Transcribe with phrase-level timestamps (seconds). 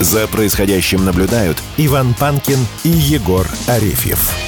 [0.00, 4.43] За происходящим наблюдают Иван Панкин и Егор Арефьев.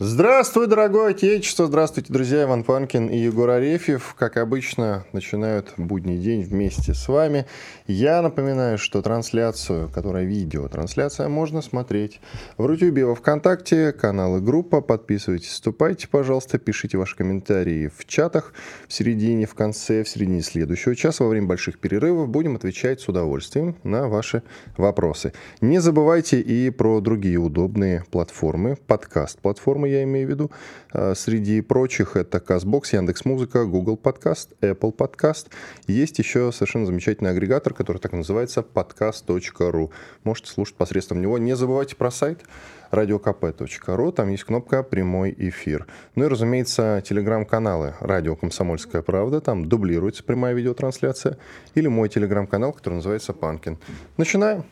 [0.00, 1.66] Здравствуй, дорогое отечество!
[1.66, 2.44] Здравствуйте, друзья!
[2.44, 7.46] Иван Панкин и Егор Арефьев, как обычно, начинают будний день вместе с вами.
[7.88, 12.20] Я напоминаю, что трансляцию, которая видео, трансляция можно смотреть
[12.58, 14.82] в Рутюбе, во Вконтакте, каналы группа.
[14.82, 18.52] Подписывайтесь, вступайте, пожалуйста, пишите ваши комментарии в чатах
[18.86, 21.24] в середине, в конце, в середине следующего часа.
[21.24, 24.44] Во время больших перерывов будем отвечать с удовольствием на ваши
[24.76, 25.32] вопросы.
[25.60, 30.50] Не забывайте и про другие удобные платформы, подкаст-платформы я имею в виду.
[30.92, 35.46] А, среди прочих это CastBox, Яндекс.Музыка, Google Podcast, Apple Podcast.
[35.86, 39.90] Есть еще совершенно замечательный агрегатор, который так называется podcast.ru.
[40.24, 41.38] Можете слушать посредством него.
[41.38, 42.42] Не забывайте про сайт
[42.90, 45.86] radiokp.ru, там есть кнопка «Прямой эфир».
[46.14, 51.38] Ну и, разумеется, телеграм-каналы «Радио Комсомольская правда», там дублируется прямая видеотрансляция,
[51.74, 53.78] или мой телеграм-канал, который называется «Панкин».
[54.16, 54.64] Начинаем.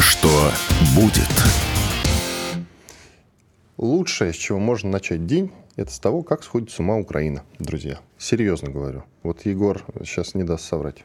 [0.00, 0.50] Что
[0.94, 1.65] будет?
[3.78, 8.00] Лучшее, с чего можно начать день, это с того, как сходит с ума Украина, друзья.
[8.16, 9.04] Серьезно говорю.
[9.22, 11.04] Вот Егор сейчас не даст соврать.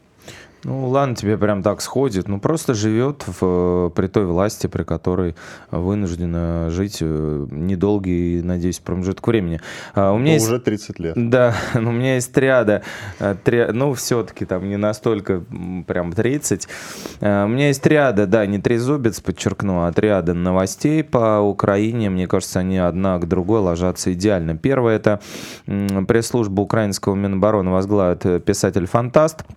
[0.64, 2.28] Ну, ладно, тебе прям так сходит.
[2.28, 5.36] Ну, просто живет в, при той власти, при которой
[5.72, 9.60] вынуждена жить э, недолгий, надеюсь, промежуток времени.
[9.96, 10.48] А, у меня ну, есть...
[10.48, 11.16] Уже 30 лет.
[11.32, 12.84] Да, но у меня есть триада.
[13.20, 13.66] Э, три...
[13.72, 15.44] Ну, все-таки там не настолько
[15.88, 16.68] прям 30.
[17.22, 22.10] А, у меня есть триада, да, не трезубец, подчеркну, а триада новостей по Украине.
[22.12, 24.56] Мне кажется, они одна к другой ложатся идеально.
[24.58, 25.22] Первое– это
[25.66, 29.44] пресс-служба украинского Минобороны возглавит э, писатель-фантаст–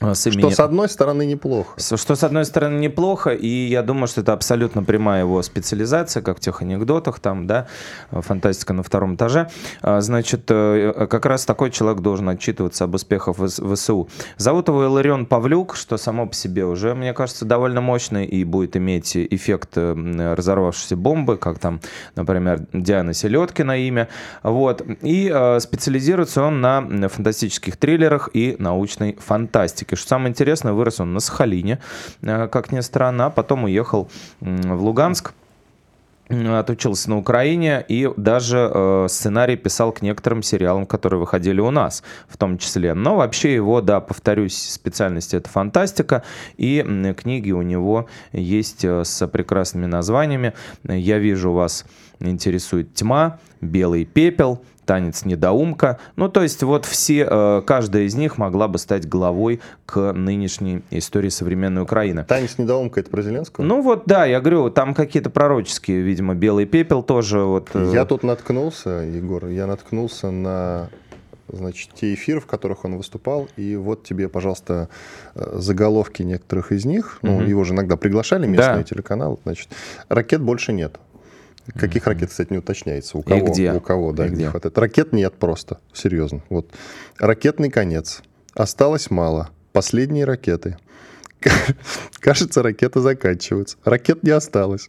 [0.00, 0.50] с именем...
[0.50, 1.74] Что с одной стороны неплохо.
[1.78, 6.38] Что с одной стороны неплохо, и я думаю, что это абсолютно прямая его специализация, как
[6.38, 7.66] в тех анекдотах, там, да,
[8.10, 9.50] фантастика на втором этаже.
[9.82, 14.08] А, значит, э, как раз такой человек должен отчитываться об успехах ВСУ.
[14.36, 18.76] Зовут его Иларион Павлюк, что само по себе уже, мне кажется, довольно мощный и будет
[18.76, 21.80] иметь эффект э, разорвавшейся бомбы, как там,
[22.14, 24.08] например, Диана Селедкина имя.
[24.44, 24.82] Вот.
[25.02, 29.94] И э, специализируется он на фантастических триллерах и научной фантастике фантастики.
[29.94, 31.78] Что самое интересное, вырос он на Сахалине,
[32.22, 34.08] э, как ни странно, а потом уехал
[34.40, 35.32] в Луганск
[36.30, 42.02] отучился на Украине и даже э, сценарий писал к некоторым сериалам, которые выходили у нас,
[42.28, 42.94] в том числе.
[42.94, 46.22] Но вообще его, да, повторюсь, специальность это фантастика,
[46.58, 50.52] и э, книги у него есть э, с прекрасными названиями.
[50.84, 51.86] Я вижу, вас
[52.20, 55.98] интересует «Тьма», «Белый пепел», танец недоумка.
[56.16, 60.82] Ну, то есть вот все, э, каждая из них могла бы стать главой к нынешней
[60.90, 62.24] истории современной Украины.
[62.24, 63.64] Танец недоумка это про Зеленского?
[63.64, 67.40] Ну вот, да, я говорю, там какие-то пророческие, видимо, белый пепел тоже.
[67.40, 67.68] Вот.
[67.74, 67.90] Э.
[67.92, 70.88] Я тут наткнулся, Егор, я наткнулся на
[71.52, 74.88] значит, те эфиры, в которых он выступал, и вот тебе, пожалуйста,
[75.34, 77.18] э, заголовки некоторых из них.
[77.22, 77.42] Ну, угу.
[77.42, 78.82] его же иногда приглашали местные да.
[78.84, 79.68] телеканалы, значит,
[80.08, 80.98] ракет больше нет.
[81.74, 83.18] Каких ракет, кстати, не уточняется.
[83.18, 83.46] У кого?
[83.46, 83.72] И где?
[83.72, 84.48] У кого, да, И где?
[84.48, 84.76] хватает.
[84.78, 86.42] Ракет нет просто, серьезно.
[86.48, 86.72] Вот.
[87.18, 88.22] Ракетный конец.
[88.54, 89.50] Осталось мало.
[89.72, 90.76] Последние ракеты.
[92.20, 93.76] Кажется, ракеты заканчиваются.
[93.84, 94.88] Ракет не осталось.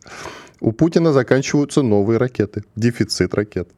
[0.62, 2.63] У Путина заканчиваются новые ракеты.
[2.75, 3.69] Дефицит ракет.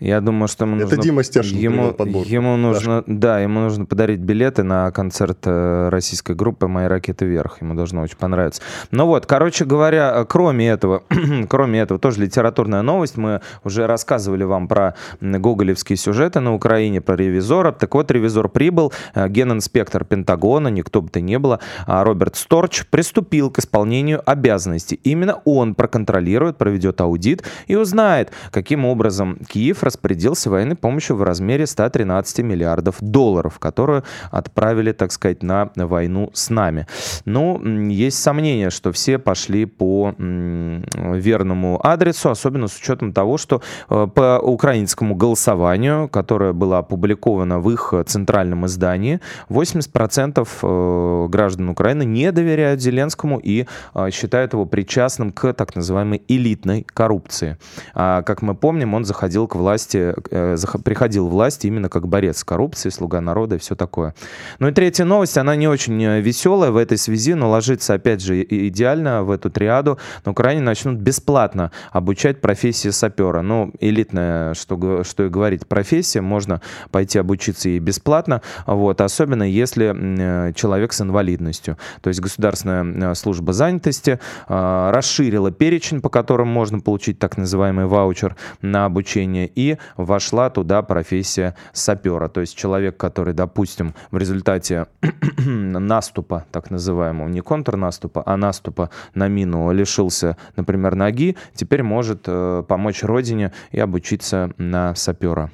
[0.00, 0.94] Я думаю, что ему нужно...
[0.94, 6.34] Это Дима Стешин ему, ему нужно, да, ему нужно подарить билеты на концерт э, российской
[6.34, 7.60] группы «Мои ракеты вверх».
[7.60, 8.62] Ему должно очень понравиться.
[8.90, 11.02] Ну вот, короче говоря, кроме этого,
[11.48, 13.16] кроме этого, тоже литературная новость.
[13.16, 17.72] Мы уже рассказывали вам про гоголевские сюжеты на Украине, про ревизора.
[17.72, 22.86] Так вот, ревизор прибыл, э, генинспектор Пентагона, никто бы то ни было, а Роберт Сторч
[22.86, 24.98] приступил к исполнению обязанностей.
[25.04, 31.66] Именно он проконтролирует, проведет аудит и узнает, каким образом Киев распорядился военной помощью в размере
[31.66, 36.86] 113 миллиардов долларов, которую отправили, так сказать, на войну с нами.
[37.26, 43.60] Но ну, есть сомнения, что все пошли по верному адресу, особенно с учетом того, что
[43.90, 49.20] э, по украинскому голосованию, которое было опубликовано в их центральном издании,
[49.50, 56.22] 80% э, граждан Украины не доверяют Зеленскому и э, считают его причастным к так называемой
[56.28, 57.58] элитной коррупции.
[57.94, 62.38] А, как мы помним, он заходил приходил к власти, э, приходил власть именно как борец
[62.38, 64.14] с коррупцией, слуга народа и все такое.
[64.58, 68.22] Ну и третья новость, она не очень э, веселая в этой связи, но ложится, опять
[68.22, 69.98] же, идеально в эту триаду.
[70.24, 73.42] На Украине начнут бесплатно обучать профессии сапера.
[73.42, 76.60] Ну, элитная, что, что и говорить, профессия, можно
[76.90, 81.76] пойти обучиться и бесплатно, вот, особенно если э, человек с инвалидностью.
[82.00, 84.18] То есть Государственная служба занятости
[84.48, 91.54] расширила перечень, по которым можно получить так называемый ваучер на обучение, и вошла туда профессия
[91.72, 92.28] сапера.
[92.28, 94.86] То есть человек, который, допустим, в результате
[95.38, 102.64] наступа, так называемого, не контрнаступа, а наступа на мину лишился, например, ноги, теперь может э,
[102.66, 105.50] помочь родине и обучиться на сапера.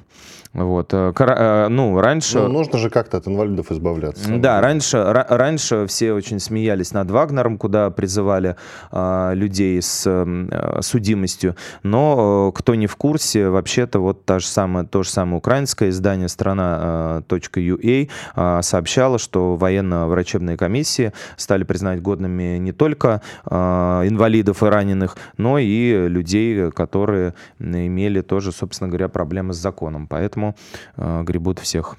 [0.63, 0.93] Вот.
[0.93, 2.39] Э, э, ну, раньше...
[2.39, 4.29] Ну, нужно же как-то от инвалидов избавляться.
[4.37, 8.55] Да, раньше, раньше все очень смеялись над Вагнером, куда призывали
[8.91, 11.55] э, людей с э, судимостью.
[11.83, 15.89] Но э, кто не в курсе, вообще-то вот та же самая, то же самое украинское
[15.89, 24.63] издание страна.ua э, э, сообщало, что военно-врачебные комиссии стали признать годными не только э, инвалидов
[24.63, 30.07] и раненых, но и людей, которые имели тоже, собственно говоря, проблемы с законом.
[30.07, 30.48] Поэтому
[30.97, 31.97] э, гребут всех.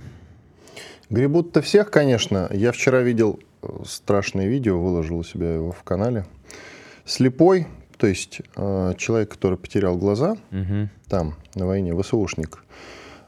[1.11, 2.49] Гребут-то всех, конечно.
[2.53, 6.25] Я вчера видел э, страшное видео, выложил у себя его в канале.
[7.05, 7.67] Слепой,
[7.97, 10.89] то есть э, человек, который потерял глаза, угу.
[11.09, 12.63] там, на войне, ВСУшник,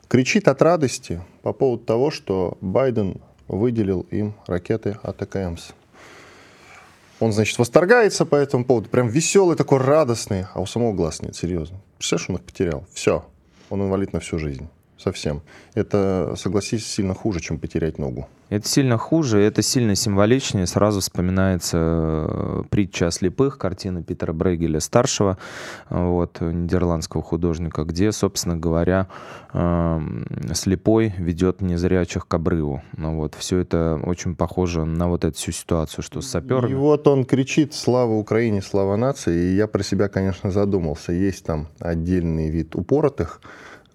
[0.06, 5.72] кричит от радости по поводу того, что Байден выделил им ракеты АТКМС.
[7.18, 11.34] Он, значит, восторгается по этому поводу, прям веселый, такой радостный, а у самого глаз нет,
[11.34, 11.80] серьезно.
[11.98, 12.86] Представляешь, он их потерял.
[12.92, 13.24] Все,
[13.70, 14.68] он инвалид на всю жизнь
[15.02, 15.42] совсем.
[15.74, 18.28] Это, согласись, сильно хуже, чем потерять ногу.
[18.52, 20.66] Это сильно хуже, это сильно символичнее.
[20.66, 25.38] Сразу вспоминается э, притча о слепых, картина Питера Брейгеля старшего,
[25.88, 29.08] вот, нидерландского художника, где, собственно говоря,
[29.54, 32.82] эм, слепой ведет незрячих к обрыву.
[32.94, 36.72] Ну, вот, все это очень похоже на вот эту всю ситуацию, что с саперами.
[36.72, 41.12] И вот он кричит «Слава Украине, слава нации!» И я про себя, конечно, задумался.
[41.12, 43.40] Есть там отдельный вид упоротых,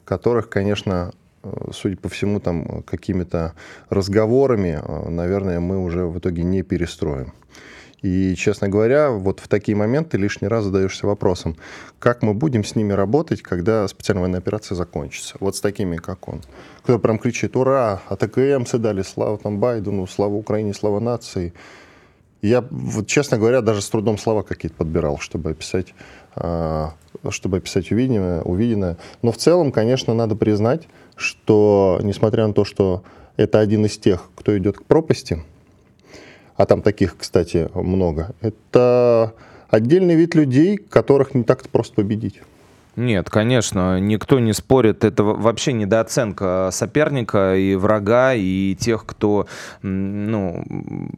[0.07, 1.11] которых, конечно,
[1.43, 3.53] э, судя по всему, там какими-то
[3.89, 7.33] разговорами, э, наверное, мы уже в итоге не перестроим.
[8.01, 11.57] И, честно говоря, вот в такие моменты лишний раз задаешься вопросом,
[11.99, 15.35] как мы будем с ними работать, когда специальная военная операция закончится.
[15.39, 16.41] Вот с такими, как он.
[16.83, 21.53] Кто прям кричит, ура, АТКМцы дали, слава там Байдену, слава Украине, слава нации.
[22.41, 25.93] Я, вот, честно говоря, даже с трудом слова какие-то подбирал, чтобы описать
[26.35, 26.93] а,
[27.29, 28.97] чтобы описать увиденное, увиденное.
[29.21, 33.03] Но в целом, конечно, надо признать, что несмотря на то, что
[33.37, 35.43] это один из тех, кто идет к пропасти,
[36.55, 39.33] а там таких, кстати, много, это
[39.69, 42.41] отдельный вид людей, которых не так-то просто победить.
[42.97, 45.03] Нет, конечно, никто не спорит.
[45.03, 49.45] Это вообще недооценка соперника и врага, и тех, кто
[49.83, 50.63] ну,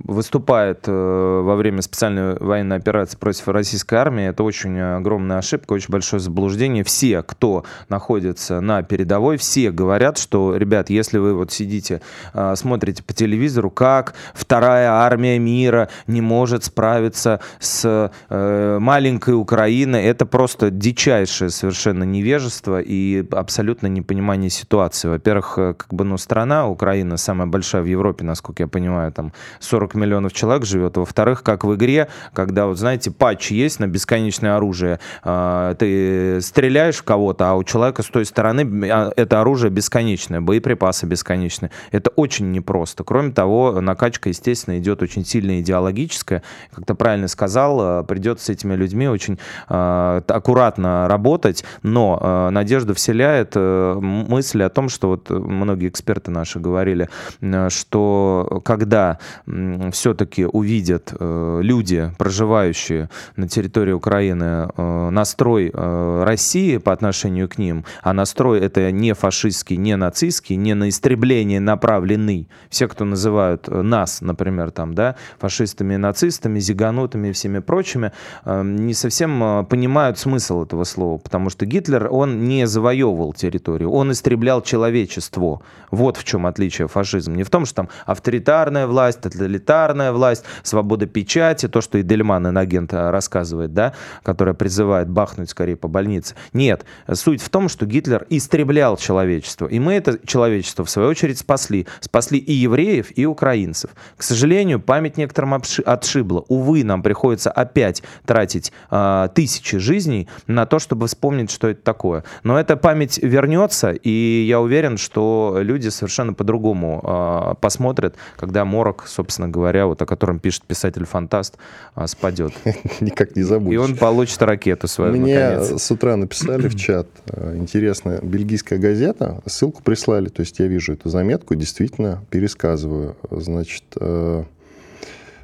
[0.03, 4.27] выступает э, во время специальной военной операции против российской армии.
[4.27, 6.83] Это очень огромная ошибка, очень большое заблуждение.
[6.83, 12.01] Все, кто находится на передовой, все говорят, что, ребят, если вы вот сидите,
[12.33, 20.03] э, смотрите по телевизору, как вторая армия мира не может справиться с э, маленькой Украиной,
[20.03, 25.07] это просто дичайшее совершенно совершенно невежество и абсолютно непонимание ситуации.
[25.07, 29.33] Во-первых, э, как бы, ну, страна, Украина, самая большая в Европе, насколько я понимаю, там
[29.59, 30.97] 40 миллионов человек живет.
[30.97, 36.97] Во-вторых, как в игре, когда, вот знаете, патч есть на бесконечное оружие, а, ты стреляешь
[36.97, 41.71] в кого-то, а у человека с той стороны а, это оружие бесконечное, боеприпасы бесконечные.
[41.91, 43.03] Это очень непросто.
[43.03, 46.41] Кроме того, накачка, естественно, идет очень сильно идеологическая.
[46.73, 52.19] Как ты правильно сказал, э, придется с этими людьми очень а, аккуратно работать, делать, но
[52.21, 57.09] э, надежду вселяет э, мысль о том, что вот многие эксперты наши говорили,
[57.41, 66.23] э, что когда э, все-таки увидят э, люди, проживающие на территории Украины, э, настрой э,
[66.25, 71.59] России по отношению к ним, а настрой это не фашистский, не нацистский, не на истребление
[71.59, 72.47] направленный.
[72.69, 78.11] Все, кто называют э, нас, например, там, да, фашистами нацистами, зиганутами и всеми прочими,
[78.45, 83.33] э, не совсем э, понимают смысл этого слова, потому потому что Гитлер, он не завоевывал
[83.33, 85.61] территорию, он истреблял человечество.
[85.89, 87.35] Вот в чем отличие фашизма.
[87.37, 92.47] Не в том, что там авторитарная власть, тоталитарная власть, свобода печати, то, что и Дельман,
[92.47, 96.35] инагент, э, рассказывает, да, которая призывает бахнуть скорее по больнице.
[96.53, 99.65] Нет, суть в том, что Гитлер истреблял человечество.
[99.65, 101.87] И мы это человечество, в свою очередь, спасли.
[101.99, 103.89] Спасли и евреев, и украинцев.
[104.17, 106.45] К сожалению, память некоторым отшибла.
[106.47, 111.81] Увы, нам приходится опять тратить э, тысячи жизней на то, чтобы вспомнить вспомнить, что это
[111.81, 112.23] такое.
[112.43, 119.05] Но эта память вернется, и я уверен, что люди совершенно по-другому э, посмотрят, когда морок,
[119.07, 121.57] собственно говоря, вот о котором пишет писатель-фантаст,
[121.95, 122.53] э, спадет.
[122.99, 123.75] Никак не забудешь.
[123.75, 125.81] И он получит ракету свою, Мне наконец.
[125.81, 130.93] с утра написали в чат, э, интересная бельгийская газета, ссылку прислали, то есть я вижу
[130.93, 133.15] эту заметку, действительно пересказываю.
[133.31, 134.43] Значит, э,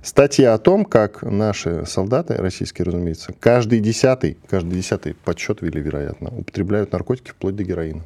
[0.05, 6.29] статья о том, как наши солдаты, российские, разумеется, каждый десятый, каждый десятый подсчет вели, вероятно,
[6.29, 8.03] употребляют наркотики вплоть до героина.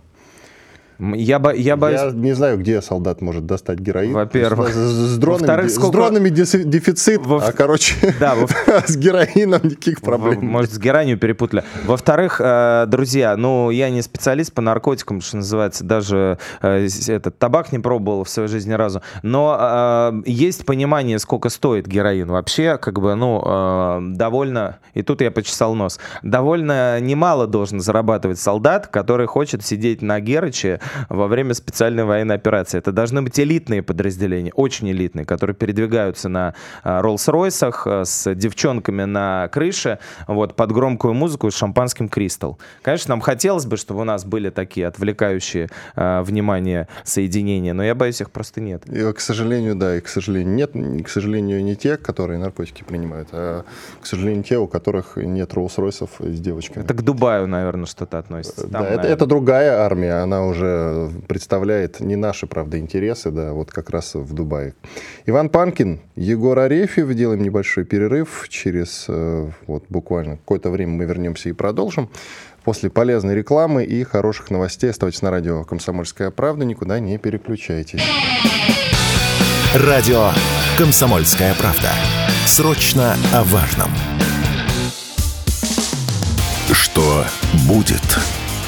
[1.00, 2.01] Я, бо, я боюсь...
[2.01, 4.12] Я не знаю, где солдат может достать героин.
[4.13, 4.70] Во-первых.
[4.70, 8.48] С, с, с дронами, Во-вторых, с сколько- дронами дефи- дефицит, Во- а, короче, Да, во-
[8.88, 10.39] с героином никаких проблем.
[10.39, 11.63] В- Может, с геранью перепутали.
[11.86, 17.38] Во-вторых, э, друзья, ну, я не специалист по наркотикам, что называется, даже э, с- этот
[17.38, 19.01] табак не пробовал в своей жизни ни разу.
[19.24, 22.27] Но э, есть понимание, сколько стоит героин.
[22.27, 23.39] Вообще, как бы, ну,
[24.15, 30.20] довольно, и тут я почесал нос, довольно немало должен зарабатывать солдат, который хочет сидеть на
[30.20, 32.77] Герыче во время специальной военной операции.
[32.77, 36.53] Это должны быть элитные подразделения, очень элитные, которые передвигаются на
[36.84, 42.60] э, Роллс-Ройсах э, с девчонками на крыше, вот, под громкую музыку с шампанским Кристал.
[42.81, 47.96] Конечно, нам хотелось бы, чтобы у нас были такие отвлекающие э, внимание соединения, но я
[47.96, 48.88] боюсь, их просто нет.
[48.88, 50.75] И, к сожалению, да, и к сожалению нет.
[50.75, 53.63] И, К сожалению, не те, которые наркотики принимают, а,
[54.01, 56.84] к сожалению, те, у которых нет Роллс-Ройсов с девочками.
[56.84, 58.62] Это к Дубаю, наверное, что-то относится.
[58.62, 60.79] Там, да, это, наверное, это другая армия, она уже
[61.28, 64.74] представляет не наши, правда, интересы, да, вот как раз в Дубае.
[65.26, 71.50] Иван Панкин, Егор Арефьев, делаем небольшой перерыв, через э, вот буквально какое-то время мы вернемся
[71.50, 72.10] и продолжим.
[72.64, 78.04] После полезной рекламы и хороших новостей оставайтесь на радио «Комсомольская правда», никуда не переключайтесь.
[79.74, 80.32] Радио
[80.78, 81.92] «Комсомольская правда».
[82.46, 83.90] Срочно о важном.
[86.72, 87.24] Что
[87.68, 88.02] будет?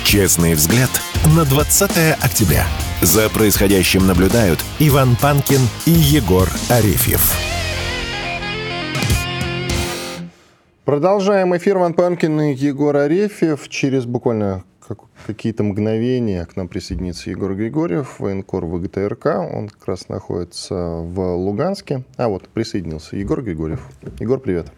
[0.04, 0.90] Честный взгляд
[1.26, 1.92] на 20
[2.24, 2.66] октября.
[3.02, 7.34] За происходящим наблюдают Иван Панкин и Егор Арефьев.
[10.86, 11.78] Продолжаем эфир.
[11.78, 13.70] Ван Панкин и Егор Арефьев.
[13.70, 19.26] Через буквально как- какие-то мгновения к нам присоединится Егор Григорьев, военкор ВГТРК.
[19.54, 22.04] Он как раз находится в Луганске.
[22.18, 23.82] А вот, присоединился Егор Григорьев.
[24.20, 24.72] Егор, привет.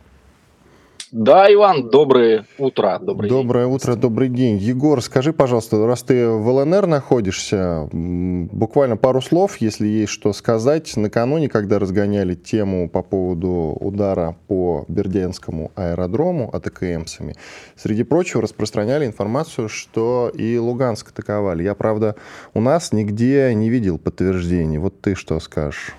[1.13, 2.97] Да, Иван, доброе утро.
[2.99, 3.37] Добрый день.
[3.37, 4.57] Доброе утро, добрый день.
[4.57, 10.97] Егор, скажи, пожалуйста, раз ты в ЛНР находишься, буквально пару слов, если есть что сказать.
[10.97, 17.35] Накануне, когда разгоняли тему по поводу удара по Бердянскому аэродрому АТКМсами,
[17.75, 21.61] среди прочего распространяли информацию, что и Луганск атаковали.
[21.61, 22.15] Я, правда,
[22.55, 24.79] у нас нигде не видел подтверждений.
[24.79, 25.93] Вот ты что скажешь?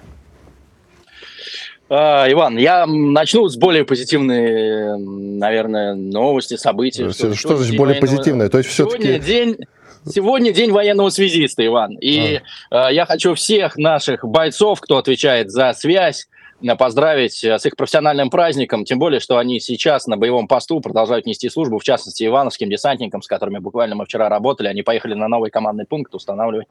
[1.96, 7.08] А, Иван, я начну с более позитивной, наверное, новости, события.
[7.12, 8.48] Что, сегодня значит более военного- позитивное?
[8.48, 9.20] То есть все-таки...
[9.20, 9.58] день,
[10.04, 11.96] сегодня день военного связиста, Иван.
[12.00, 12.90] И А.
[12.90, 16.26] э, я хочу всех наших бойцов, кто отвечает за связь,
[16.60, 20.80] э, поздравить э, с их профессиональным праздником, тем более, что они сейчас на боевом посту
[20.80, 25.14] продолжают нести службу, в частности, ивановским десантникам, с которыми буквально мы вчера работали, они поехали
[25.14, 26.66] на новый командный пункт устанавливать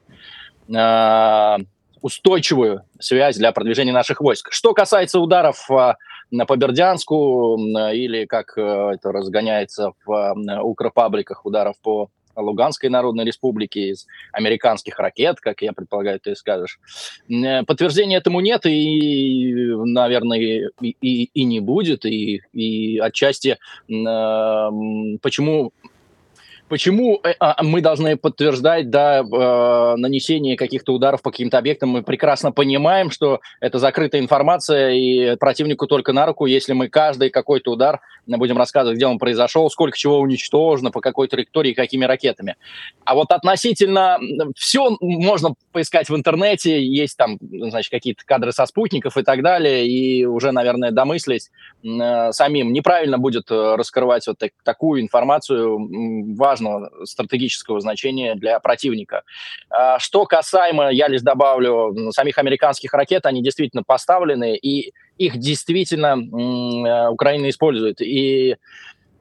[0.67, 1.57] э,
[2.03, 4.51] устойчивую связь для продвижения наших войск.
[4.51, 5.67] Что касается ударов
[6.29, 13.89] на- по Бердянску или, как э, это разгоняется в укропабликах, ударов по Луганской Народной Республике
[13.91, 16.79] из американских ракет, как я предполагаю, ты скажешь.
[17.29, 20.39] Э, Подтверждения этому нет и, наверное,
[20.81, 22.05] и, и- и не будет.
[22.05, 23.57] И, и отчасти
[23.88, 25.72] э, почему
[26.70, 31.89] Почему э, а, мы должны подтверждать да, э, нанесение каких-то ударов по каким-то объектам?
[31.89, 37.29] Мы прекрасно понимаем, что это закрытая информация, и противнику только на руку, если мы каждый
[37.29, 42.55] какой-то удар будем рассказывать, где он произошел, сколько чего уничтожено, по какой траектории, какими ракетами.
[43.03, 44.17] А вот относительно
[44.55, 49.88] все можно поискать в интернете, есть там, значит, какие-то кадры со спутников и так далее,
[49.88, 51.50] и уже, наверное, домыслить
[51.84, 58.60] э, самим неправильно будет э, раскрывать вот так- такую информацию м, важного стратегического значения для
[58.60, 59.24] противника.
[59.69, 66.15] А Что касаемо, я лишь добавлю, самих американских ракет, они действительно поставлены, и их действительно
[66.15, 68.01] э, Украина использует.
[68.01, 68.57] И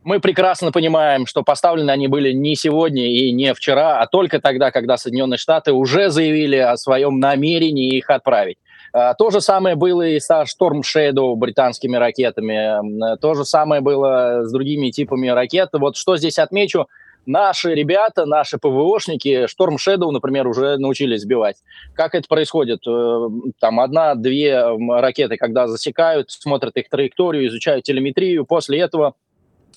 [0.04, 4.70] мы прекрасно понимаем, что поставлены они были не сегодня и не вчера, а только тогда,
[4.70, 8.56] когда Соединенные Штаты уже заявили о своем намерении их отправить.
[8.92, 13.12] А, То же самое было и со Storm Shadow британскими ракетами.
[13.12, 15.70] М, То же самое было с другими типами ракет.
[15.72, 16.86] Вот что здесь отмечу.
[17.24, 21.56] Наши ребята, наши ПВОшники Storm Shadow, например, уже научились сбивать.
[21.94, 22.80] Как это происходит?
[22.86, 23.28] Э,
[23.60, 28.44] Там одна-две ракеты, когда засекают, смотрят их траекторию, изучают телеметрию.
[28.44, 29.14] После этого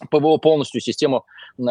[0.10, 1.25] ПВО полностью систему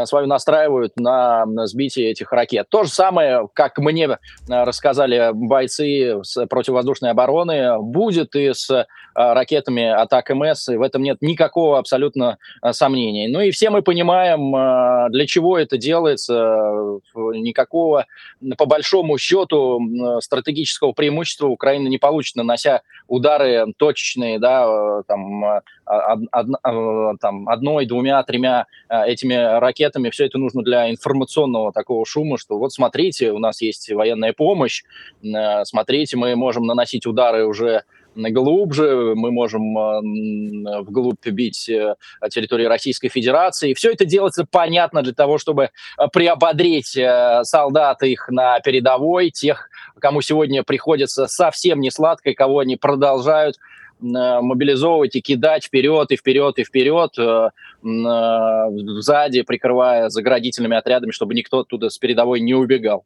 [0.05, 2.69] свою настраивают на сбитие этих ракет.
[2.69, 10.31] То же самое, как мне рассказали бойцы с противовоздушной обороны, будет и с ракетами атак
[10.31, 12.39] МС, и в этом нет никакого абсолютно
[12.73, 13.29] сомнений.
[13.29, 16.33] Ну и все мы понимаем, для чего это делается.
[17.15, 18.07] Никакого,
[18.57, 19.81] по большому счету,
[20.21, 25.61] стратегического преимущества Украина не получит, нанося удары точечные, да, там,
[27.21, 29.74] там одной, двумя, тремя этими ракетами.
[30.11, 34.85] Все это нужно для информационного такого шума, что вот смотрите, у нас есть военная помощь,
[35.65, 37.83] смотрите, мы можем наносить удары уже
[38.15, 39.75] глубже, мы можем
[40.85, 41.97] вглубь бить э,
[42.31, 43.75] территории Российской Федерации.
[43.75, 45.71] Все это делается понятно для того, чтобы
[46.13, 52.61] приободрить э, солдат их на передовой, тех, кому сегодня приходится совсем не сладко, и кого
[52.61, 53.57] они продолжают
[54.05, 57.51] Э, мобилизовывать и кидать вперед и вперед и вперед, э, э,
[57.85, 63.05] сзади прикрывая заградительными отрядами, чтобы никто оттуда с передовой не убегал.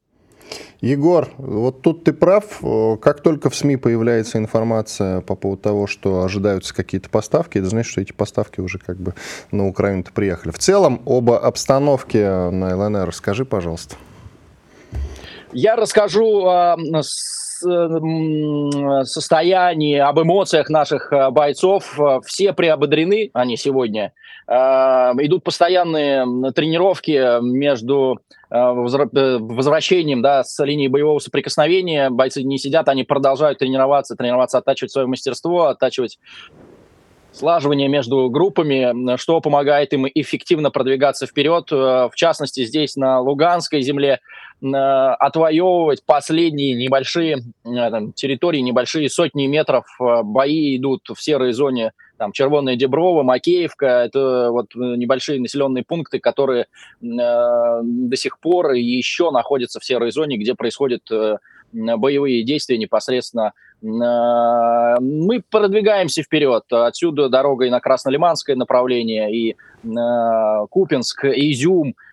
[0.81, 2.61] Егор, вот тут ты прав.
[3.01, 7.91] Как только в СМИ появляется информация по поводу того, что ожидаются какие-то поставки, это значит,
[7.91, 9.15] что эти поставки уже как бы
[9.51, 10.53] на Украину-то приехали.
[10.53, 13.97] В целом, об обстановке на ЛНР расскажи, пожалуйста.
[15.53, 16.77] Я расскажу э,
[19.05, 21.99] состоянии, об эмоциях наших э, бойцов.
[21.99, 24.13] Э, все приободрены они сегодня.
[24.47, 28.19] Э, идут постоянные тренировки между
[28.51, 32.09] возвращением да, с линии боевого соприкосновения.
[32.09, 36.19] Бойцы не сидят, они продолжают тренироваться, тренироваться, оттачивать свое мастерство, оттачивать
[37.31, 41.71] слаживание между группами, что помогает им эффективно продвигаться вперед.
[41.71, 44.21] В частности, здесь на Луганской земле
[44.61, 49.85] отвоевывать последние небольшие э, там, территории, небольшие сотни метров.
[50.01, 56.19] Э, бои идут в серой зоне там Червонная Деброва, Макеевка, это вот небольшие населенные пункты,
[56.19, 56.67] которые э,
[57.01, 61.37] до сих пор еще находятся в серой зоне, где происходят э,
[61.73, 63.53] боевые действия непосредственно.
[63.83, 66.65] Э, мы продвигаемся вперед.
[66.71, 71.95] Отсюда дорога и на Краснолиманское направление, и э, Купинск, и Изюм–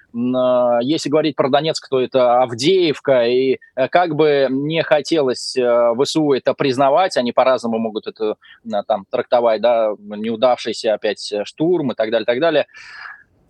[0.82, 6.32] если говорить про Донецк, то это Авдеевка, и э, как бы не хотелось э, ВСУ
[6.32, 8.36] это признавать, они по-разному могут это
[8.88, 12.68] там трактовать, да, неудавшийся опять штурм и так далее, так далее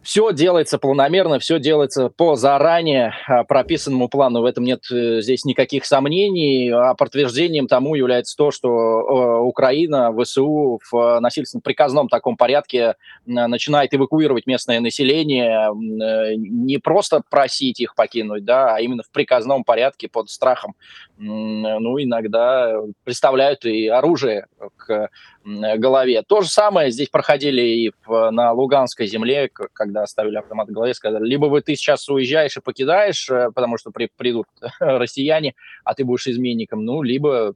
[0.05, 4.41] все делается планомерно, все делается по заранее а, прописанному плану.
[4.41, 6.69] В этом нет э, здесь никаких сомнений.
[6.69, 13.95] А подтверждением тому является то, что э, Украина, ВСУ в насильственном приказном таком порядке начинает
[13.95, 20.07] эвакуировать местное население, э, не просто просить их покинуть, да, а именно в приказном порядке
[20.07, 20.75] под страхом.
[21.17, 25.09] Ну, иногда представляют и оружие к
[25.45, 26.23] голове.
[26.27, 31.25] То же самое здесь проходили и на Луганской земле, когда оставили автомат в голове, сказали,
[31.25, 34.47] либо вы ты сейчас уезжаешь и покидаешь, э, потому что при, придут
[34.79, 37.53] россияне, а ты будешь изменником, ну, либо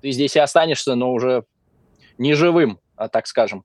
[0.00, 1.44] ты здесь и останешься, но уже
[2.18, 3.64] не живым, а так скажем.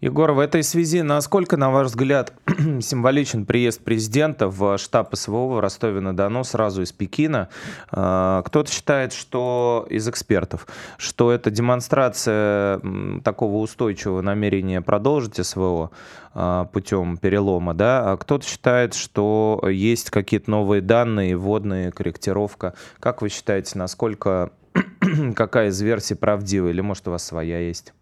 [0.00, 2.32] Егор, в этой связи насколько, на ваш взгляд,
[2.80, 7.48] символичен приезд президента в штаб СВО в Ростове-на-Дону сразу из Пекина?
[7.90, 10.66] А, кто-то считает, что из экспертов,
[10.96, 12.80] что это демонстрация
[13.24, 15.90] такого устойчивого намерения продолжить СВО
[16.32, 22.74] а, путем перелома, да, а кто-то считает, что есть какие-то новые данные, вводные, корректировка.
[23.00, 24.50] Как вы считаете, насколько
[25.34, 27.92] какая из версий правдива, или может у вас своя есть?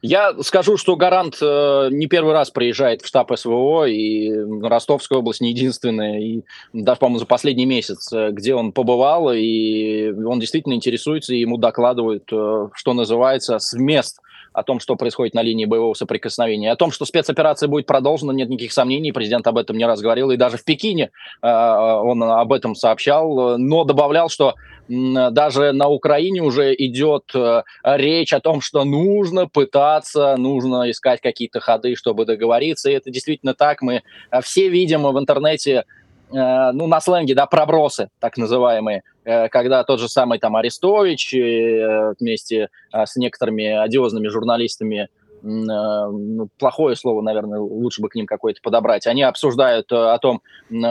[0.00, 4.30] Я скажу, что Гарант э, не первый раз приезжает в штаб СВО, и
[4.62, 10.12] Ростовская область не единственная, и даже, по-моему, за последний месяц, э, где он побывал, и
[10.12, 14.20] он действительно интересуется, и ему докладывают, э, что называется, с мест
[14.58, 16.72] о том, что происходит на линии боевого соприкосновения.
[16.72, 19.12] О том, что спецоперация будет продолжена, нет никаких сомнений.
[19.12, 20.30] Президент об этом не раз говорил.
[20.30, 21.10] И даже в Пекине
[21.42, 24.54] э, он об этом сообщал, но добавлял, что
[24.88, 31.20] э, даже на Украине уже идет э, речь о том, что нужно пытаться, нужно искать
[31.20, 32.90] какие-то ходы, чтобы договориться.
[32.90, 33.82] И это действительно так.
[33.82, 35.84] Мы э, все видим в интернете
[36.30, 42.14] ну, на сленге, да, пробросы, так называемые, э, когда тот же самый там Арестович э,
[42.20, 45.08] вместе с некоторыми одиозными журналистами
[45.40, 49.06] ну, плохое слово, наверное, лучше бы к ним какое-то подобрать.
[49.06, 50.42] Они обсуждают о том,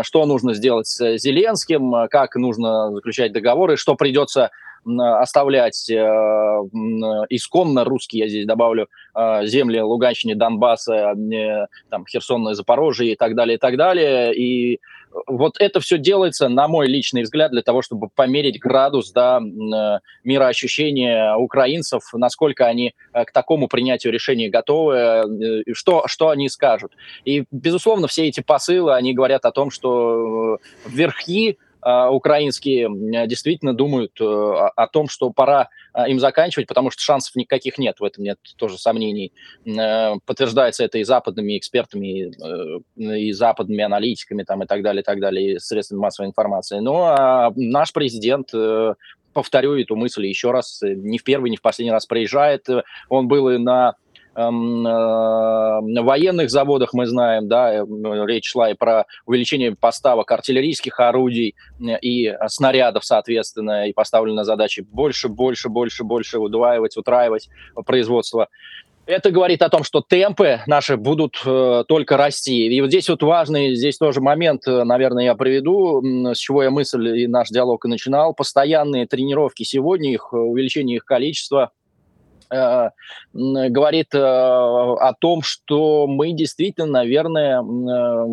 [0.04, 4.52] что нужно сделать с Зеленским, как нужно заключать договоры, что придется
[4.86, 5.92] оставлять
[7.30, 8.88] исконно русские, я здесь добавлю,
[9.44, 11.14] земли Луганщины, Донбасса,
[11.90, 14.34] там, Херсонное, Запорожье и так далее, и так далее.
[14.34, 14.80] И
[15.26, 20.00] вот это все делается, на мой личный взгляд, для того, чтобы померить градус да, э,
[20.24, 26.94] мироощущения украинцев, насколько они э, к такому принятию решений готовы, э, что, что они скажут.
[27.26, 32.90] И, безусловно, все эти посылы, они говорят о том, что верхи украинские
[33.28, 38.00] действительно думают э, о том, что пора а, им заканчивать, потому что шансов никаких нет,
[38.00, 39.32] в этом нет тоже сомнений.
[39.66, 45.06] Э, подтверждается это и западными экспертами, э, и западными аналитиками там, и так далее, и
[45.06, 46.80] так далее, и средствами массовой информации.
[46.80, 48.52] Но ну, а наш президент
[49.34, 52.68] повторю эту мысль еще раз, не в первый, не в последний раз приезжает.
[53.08, 53.94] Он был и на
[56.04, 57.84] военных заводах мы знаем, да, э,
[58.28, 64.84] речь шла и про увеличение поставок артиллерийских орудий э, и снарядов, соответственно, и поставлена задача
[64.84, 67.50] больше, больше, больше, больше удваивать, утраивать
[67.86, 68.50] производство.
[69.08, 72.68] Это говорит о том, что темпы наши будут э, только расти.
[72.68, 76.04] И вот здесь вот важный, здесь тоже момент, наверное, я приведу,
[76.36, 78.36] с чего я мысль и наш диалог и начинал.
[78.36, 81.87] Постоянные тренировки сегодня, их увеличение их количества– Э,
[83.34, 88.26] говорит э, о том, что мы действительно, наверное, э,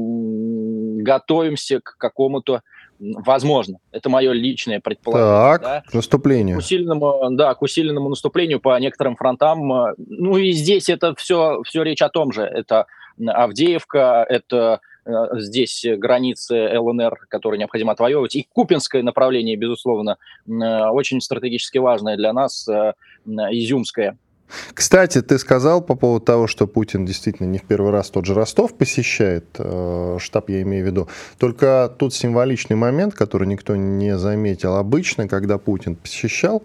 [1.02, 2.62] готовимся к какому-то
[3.00, 5.58] Возможно, это мое личное предположение.
[5.58, 5.82] Так, да?
[5.84, 6.56] к наступлению.
[6.56, 9.94] К усиленному, да, к усиленному наступлению по некоторым фронтам.
[9.98, 12.42] Ну и здесь это все, все речь о том же.
[12.42, 12.86] Это
[13.26, 14.80] Авдеевка, это
[15.34, 22.68] здесь границы ЛНР, которые необходимо отвоевывать, и Купинское направление, безусловно, очень стратегически важное для нас,
[23.26, 24.16] Изюмское.
[24.74, 28.34] Кстати, ты сказал по поводу того, что Путин действительно не в первый раз тот же
[28.34, 31.08] Ростов посещает, э, штаб я имею в виду.
[31.38, 34.76] Только тут символичный момент, который никто не заметил.
[34.76, 36.62] Обычно, когда Путин посещал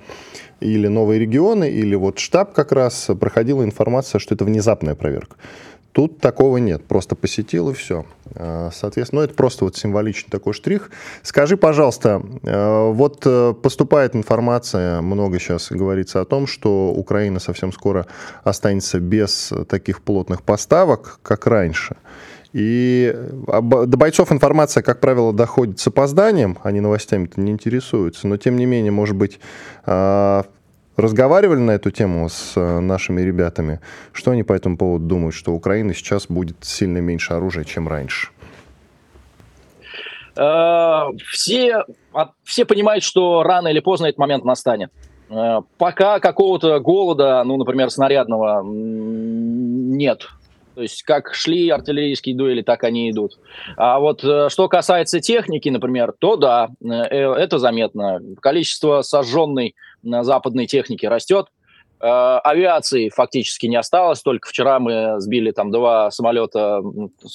[0.59, 5.37] или новые регионы, или вот штаб как раз, проходила информация, что это внезапная проверка.
[5.99, 8.05] Тут такого нет, просто посетил и все.
[8.33, 10.91] А, соответственно, ну, это просто вот символичный такой штрих.
[11.23, 17.73] Скажи, пожалуйста, а, вот э, поступает информация, много сейчас говорится о том, что Украина совсем
[17.73, 18.07] скоро
[18.45, 21.97] останется без таких плотных поставок, как раньше.
[22.53, 23.13] И
[23.47, 28.65] до бойцов информация, как правило, доходит с опозданием, они новостями-то не интересуются, но тем не
[28.65, 29.41] менее, может быть,
[29.85, 30.45] а,
[30.99, 33.79] разговаривали на эту тему с э, нашими ребятами.
[34.13, 38.29] Что они по этому поводу думают, что Украина сейчас будет сильно меньше оружия, чем раньше?
[40.37, 41.83] Э, все,
[42.43, 44.91] все понимают, что рано или поздно этот момент настанет.
[45.29, 50.27] Э, пока какого-то голода, ну, например, снарядного, нет.
[50.75, 53.37] То есть как шли артиллерийские дуэли, так они идут.
[53.75, 58.21] А вот что касается техники, например, то да, это заметно.
[58.39, 61.47] Количество сожженной западной техники растет.
[62.01, 66.81] Э, авиации фактически не осталось, только вчера мы сбили там два самолета,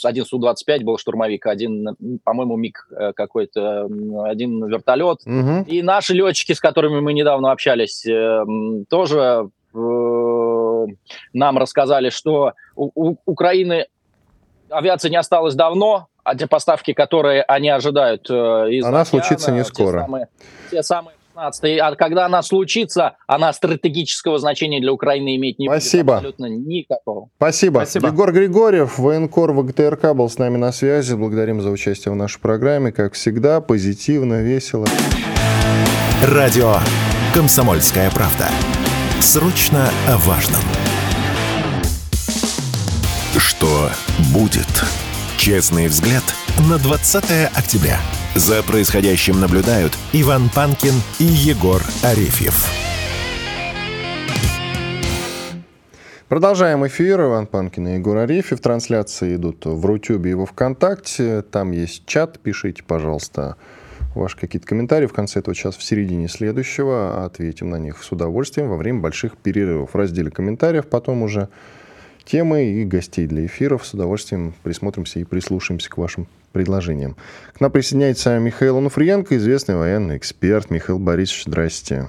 [0.03, 3.87] один Су-25 был штурмовик, один, по-моему, МиГ э, какой-то,
[4.25, 5.19] один вертолет.
[5.27, 5.67] Угу.
[5.67, 8.45] И наши летчики, с которыми мы недавно общались, э,
[8.89, 13.89] тоже нам рассказали, что у Украины
[14.71, 20.03] авиации не осталось давно, а те поставки, которые они ожидают из Она случится не скоро.
[20.03, 20.29] Те самые,
[20.71, 26.15] те самые а когда она случится, она стратегического значения для Украины иметь не Спасибо.
[26.15, 27.29] будет абсолютно никакого.
[27.37, 27.79] Спасибо.
[27.79, 28.09] Спасибо.
[28.09, 31.15] Егор Григорьев, военкор ВГТРК, был с нами на связи.
[31.15, 32.93] Благодарим за участие в нашей программе.
[32.93, 34.87] Как всегда, позитивно, весело.
[36.23, 36.77] Радио
[37.35, 38.49] «Комсомольская правда».
[39.21, 40.61] Срочно о важном.
[43.37, 43.91] Что
[44.33, 45.04] будет?
[45.45, 46.23] Честный взгляд
[46.71, 47.23] на 20
[47.55, 47.99] октября.
[48.35, 52.67] За происходящим наблюдают Иван Панкин и Егор Арефьев.
[56.29, 57.21] Продолжаем эфир.
[57.21, 58.59] Иван Панкин и Егор Арефьев.
[58.59, 61.43] Трансляции идут в Рутюбе и во Вконтакте.
[61.43, 62.39] Там есть чат.
[62.39, 63.57] Пишите, пожалуйста,
[64.15, 67.23] ваши какие-то комментарии в конце этого часа, в середине следующего.
[67.23, 69.91] Ответим на них с удовольствием во время больших перерывов.
[69.93, 71.51] В разделе комментариев потом уже
[72.25, 73.87] темы и гостей для эфиров.
[73.87, 77.17] С удовольствием присмотримся и прислушаемся к вашим предложениям.
[77.53, 80.71] К нам присоединяется Михаил Онуфриенко, известный военный эксперт.
[80.71, 82.09] Михаил Борисович, здрасте.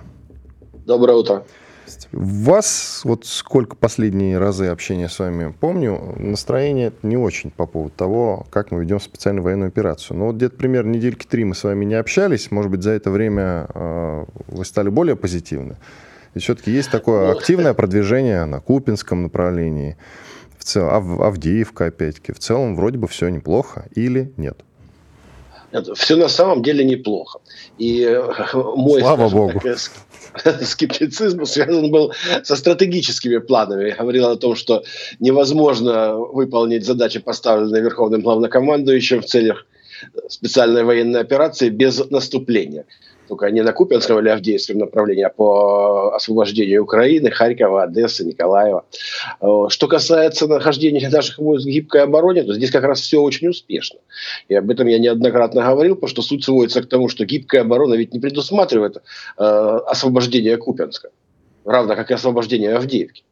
[0.86, 1.46] Доброе утро.
[2.12, 8.46] Вас, вот сколько последние разы общения с вами помню, настроение не очень по поводу того,
[8.50, 10.18] как мы ведем специальную военную операцию.
[10.18, 12.52] Но вот где-то примерно недельки три мы с вами не общались.
[12.52, 15.76] Может быть, за это время э, вы стали более позитивны.
[16.36, 19.98] И все-таки есть такое ну, активное продвижение на Купинском направлении,
[20.60, 22.34] в целом, Ав, Авдеевка опять-таки.
[22.34, 24.58] В целом вроде бы все неплохо или нет?
[25.96, 27.40] все на самом деле неплохо.
[27.78, 28.22] И э,
[28.54, 29.62] мой Слава Богу.
[29.62, 33.90] Так, скептицизм связан был со стратегическими планами.
[33.90, 34.84] Я говорил о том, что
[35.20, 39.66] невозможно выполнить задачи, поставленные Верховным главнокомандующим в целях
[40.30, 42.86] специальной военной операции без наступления
[43.28, 48.86] только не на Купинском или Авдеевском направлении, а по освобождению Украины, Харькова, Одессы, Николаева.
[49.42, 53.48] Э, что касается нахождения наших войск в гибкой обороне, то здесь как раз все очень
[53.48, 54.00] успешно.
[54.48, 57.96] И об этом я неоднократно говорил, потому что суть сводится к тому, что гибкая оборона
[57.96, 61.10] ведь не предусматривает э, освобождение Купенска,
[61.66, 63.24] равно как и освобождение Авдеевки.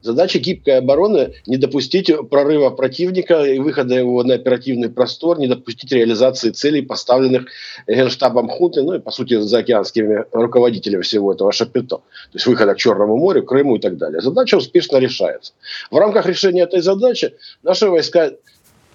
[0.00, 5.90] Задача гибкой обороны– не допустить прорыва противника и выхода его на оперативный простор, не допустить
[5.90, 7.46] реализации целей, поставленных
[7.86, 11.96] генштабом хунты, ну и, по сути, заокеанскими руководителями всего этого шапито.
[11.96, 12.02] То
[12.34, 14.20] есть выхода к Черному морю, Крыму и так далее.
[14.20, 15.52] Задача успешно решается.
[15.90, 18.32] В рамках решения этой задачи наши войска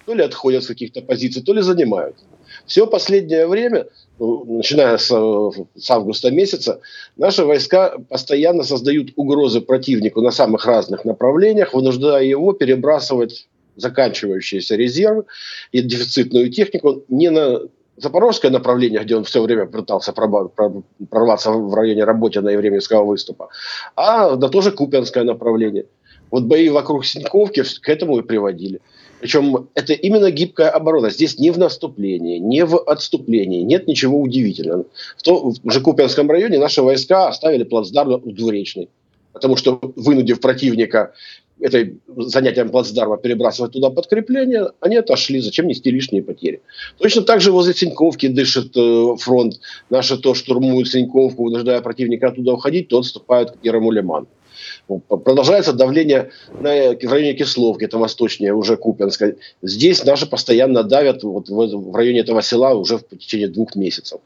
[0.05, 2.15] то ли отходят с каких-то позиций, то ли занимают.
[2.65, 3.87] Все последнее время–
[4.19, 6.81] начиная с, с августа месяца,
[7.17, 15.25] наши войска постоянно создают угрозы противнику на самых разных направлениях, вынуждая его перебрасывать заканчивающиеся резервы
[15.71, 17.61] и дефицитную технику не на
[17.97, 23.49] запорожское направление, где он все время пытался прорваться в районе Работина и Временского выступа,
[23.95, 25.85] а на то же Купянское направление.
[26.31, 28.81] Вот бои вокруг Синьковки к этому и приводили.
[29.23, 31.09] Причем это именно гибкая оборона.
[31.09, 33.61] Здесь не в наступлении, не в отступлении.
[33.61, 34.83] Нет ничего удивительного.
[35.15, 38.89] В, то, в Жекупинском районе наши войска оставили плацдарм в Двуречной.
[39.31, 41.13] Потому что, вынудив противника
[41.61, 45.39] этой занятием плацдарма перебрасывать туда подкрепление, они отошли.
[45.39, 46.61] Зачем нести лишние потери?
[46.97, 49.61] Точно так же возле Синьковки дышит э, фронт.
[49.89, 54.27] Наши то штурмуют Синьковку, вынуждая противника оттуда уходить, то отступают к Первому Лиману.
[54.89, 59.35] Ну, продолжается давление на, в районе Кисловки, это восточнее, уже Купенска.
[59.61, 64.19] Здесь наши постоянно давят вот в, в районе этого села уже в течение двух месяцев.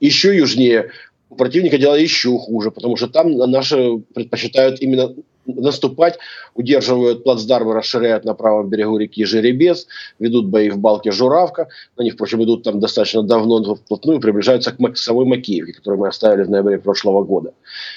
[0.00, 0.90] Еще южнее
[1.32, 5.14] у противника дела еще хуже, потому что там наши предпочитают именно
[5.46, 6.18] наступать,
[6.54, 9.86] удерживают плацдармы, расширяют на правом берегу реки Жеребец,
[10.18, 11.68] ведут бои в балке Журавка.
[11.98, 16.50] Них, впрочем, идут там достаточно давно, вплотную, приближаются к самой Макеевке, которую мы оставили в
[16.50, 17.54] ноябре прошлого года.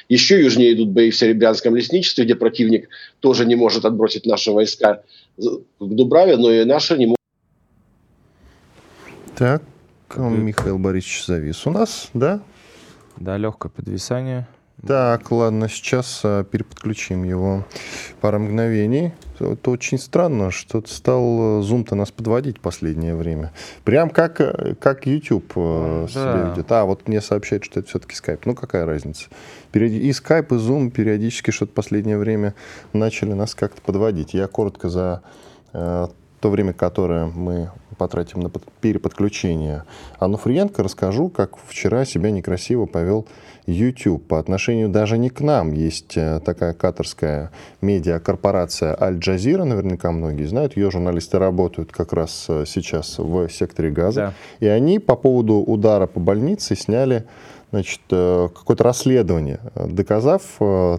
[0.09, 5.03] Еще южнее идут бои в Серебрянском лесничестве, где противник тоже не может отбросить наши войска
[5.37, 7.19] к Дубраве, но и наши не могут.
[9.35, 9.63] Так,
[10.15, 12.41] Михаил Борисович завис у нас, да?
[13.17, 14.47] Да, легкое подвисание.
[14.85, 17.65] Так, ладно, сейчас а, переподключим его
[18.21, 19.13] пару мгновений.
[19.39, 23.51] Это очень странно, что стал Zoom-то нас подводить последнее время.
[23.83, 24.37] Прям как,
[24.79, 26.07] как YouTube э, да.
[26.07, 26.71] себя ведет.
[26.71, 28.41] А, вот мне сообщают, что это все-таки Skype.
[28.45, 29.25] Ну, какая разница?
[29.73, 32.53] И Skype, и Zoom периодически что-то последнее время
[32.93, 34.33] начали нас как-то подводить.
[34.33, 35.21] Я коротко за
[35.73, 36.07] э,
[36.39, 39.83] то время, которое мы потратим на переподключение
[40.19, 43.25] Ануфриенко, расскажу, как вчера себя некрасиво повел
[43.65, 45.73] YouTube по отношению даже не к нам.
[45.73, 50.77] Есть э, такая каторская медиакорпорация Аль-Джазира, наверняка многие знают.
[50.77, 54.33] Ее журналисты работают как раз э, сейчас в секторе газа.
[54.59, 54.65] Да.
[54.67, 57.25] И они по поводу удара по больнице сняли
[57.75, 60.41] значит, э, какое-то расследование, доказав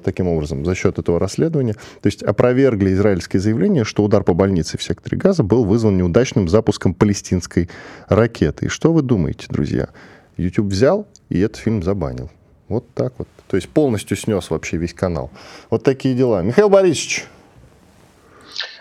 [0.05, 4.77] таким образом за счет этого расследования, то есть опровергли израильское заявление, что удар по больнице
[4.77, 7.71] в секторе Газа был вызван неудачным запуском палестинской
[8.09, 8.67] ракеты.
[8.67, 9.89] И что вы думаете, друзья?
[10.37, 12.31] YouTube взял и этот фильм забанил.
[12.69, 13.29] Вот так вот.
[13.49, 15.31] То есть полностью снес вообще весь канал.
[15.71, 16.43] Вот такие дела.
[16.43, 17.27] Михаил Борисович.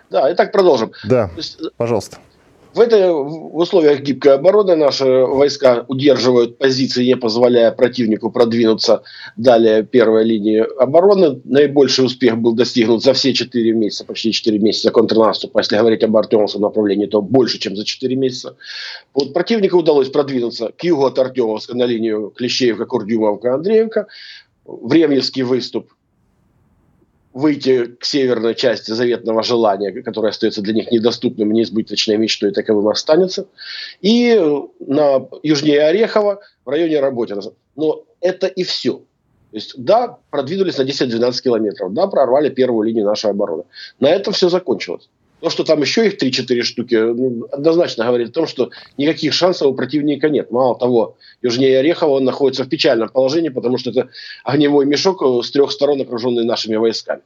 [0.10, 0.92] Да, и так продолжим.
[1.08, 2.18] Да, есть, пожалуйста.
[2.76, 9.04] В, этой, в условиях гибкой обороны наши войска удерживают позиции, не позволяя противнику продвинуться
[9.38, 11.40] далее первой линии обороны.
[11.46, 15.60] Наибольший успех был достигнут за все 4 месяца, почти 4 месяца контрнаступа.
[15.60, 18.58] Если говорить об Артемовском направлении, то больше, чем за 4 месяца.
[19.14, 24.08] Вот противнику удалось продвинуться к югу от Артемовска на линию Клещеевка, Курдюмовка, Андреевка.
[24.66, 25.94] Временский выступ
[27.36, 33.48] выйти к северной части заветного желания, которое остается для них недоступным, неизбыточной мечтой, таковым останется.
[34.02, 34.42] И
[34.80, 37.42] на южнее Орехова, в районе Работина.
[37.76, 38.94] Но это и все.
[39.52, 43.64] То есть, да, продвинулись на 10-12 километров, да, прорвали первую линию нашей обороны.
[44.00, 45.10] На этом все закончилось.
[45.42, 49.68] То, что там еще их 3-4 штуки, ну, однозначно говорит о том, что никаких шансов
[49.68, 50.50] у противника нет.
[50.50, 54.10] Мало того, южнее Орехова он находится в печальном положении, потому что это
[54.44, 57.22] огневой мешок с трех сторон, окруженный нашими войсками.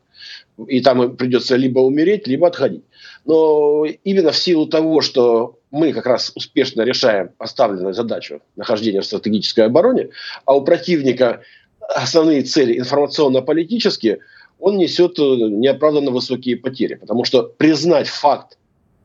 [0.68, 2.84] И там им придется либо умереть, либо отходить.
[3.26, 9.06] Но именно в силу того, что мы как раз успешно решаем поставленную задачу нахождения в
[9.06, 10.10] стратегической обороне,
[10.46, 11.42] а у противника
[11.80, 14.20] основные цели информационно-политические–
[14.60, 16.96] он несет э, неоправданно высокие потери.
[16.96, 18.58] Потому что признать факт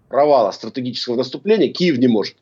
[0.09, 2.37] провала стратегического наступления Киев не может.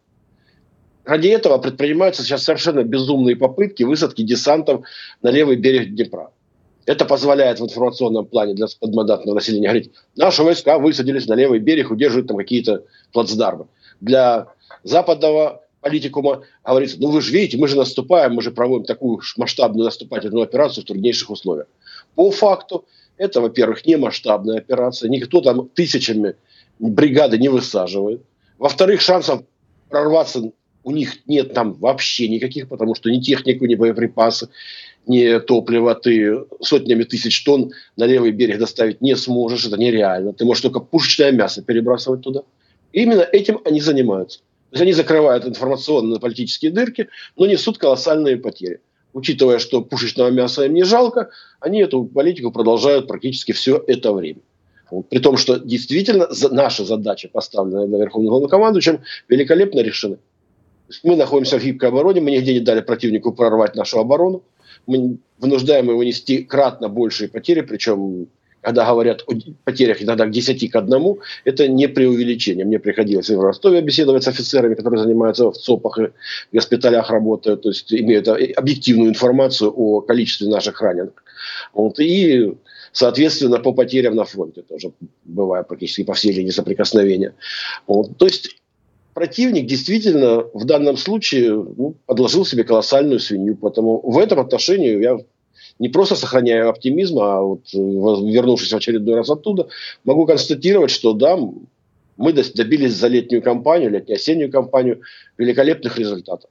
[1.05, 4.85] Ради этого предпринимаются сейчас совершенно безумные попытки высадки десантов
[5.20, 6.31] на левый берег Днепра.
[6.87, 11.90] Это позволяет в информационном плане для подмандатного населения говорить, наши войска высадились на левый берег,
[11.90, 13.66] удерживают там какие-то плацдармы.
[14.01, 14.48] Для
[14.83, 19.85] западного политикума говорится, ну вы же видите, мы же наступаем, мы же проводим такую масштабную
[19.85, 21.66] наступательную операцию в труднейших условиях.
[22.14, 22.85] По факту
[23.23, 26.35] это, во-первых, не масштабная операция, никто там тысячами
[26.81, 28.23] бригады не высаживает.
[28.59, 29.43] Во-вторых, шансов
[29.89, 30.53] прорваться
[30.85, 34.49] у них нет там вообще никаких, потому что ни технику, ни боеприпасы,
[35.07, 40.33] ни топлива ты сотнями тысяч тонн на левый берег доставить не сможешь, это нереально.
[40.33, 42.43] Ты можешь только пушечное мясо перебрасывать туда.
[42.93, 44.41] И именно этим они занимаются.
[44.71, 48.81] То есть они закрывают информационно-политические дырки, но несут колоссальные потери.
[49.12, 54.40] Учитывая, что пушечного мяса им не жалко, они эту политику продолжают практически все это время.
[54.90, 55.09] Вот.
[55.09, 60.18] При том, что действительно наша задача, поставленная на Верховном Главнокомандующем, великолепно решена.
[61.03, 64.42] Мы находимся в гибкой обороне, мы нигде не дали противнику прорвать нашу оборону.
[64.87, 68.27] Мы вынуждаем его нести кратно большие потери, причем
[68.62, 69.33] когда говорят о
[69.64, 72.64] потерях иногда к 10 к 1, это не преувеличение.
[72.64, 76.12] Мне приходилось в Ростове беседовать с офицерами, которые занимаются в ЦОПах и в
[76.53, 81.12] госпиталях работают, то есть имеют объективную информацию о количестве наших раненых.
[81.75, 82.55] Вот, и
[82.92, 84.92] соответственно, по потерям на фронте тоже
[85.25, 87.35] бывает практически по всей линии соприкосновения.
[87.88, 88.16] Вот.
[88.16, 88.57] То есть
[89.14, 93.57] противник действительно в данном случае ну, подложил себе колоссальную свинью.
[93.57, 95.18] Поэтому в этом отношении я
[95.79, 99.69] не просто сохраняю оптимизм, а вот э, вернувшись в очередной раз оттуда,
[100.05, 101.39] могу констатировать, что да,
[102.17, 105.01] мы добились за летнюю кампанию, летнюю-осеннюю кампанию
[105.39, 106.51] великолепных результатов.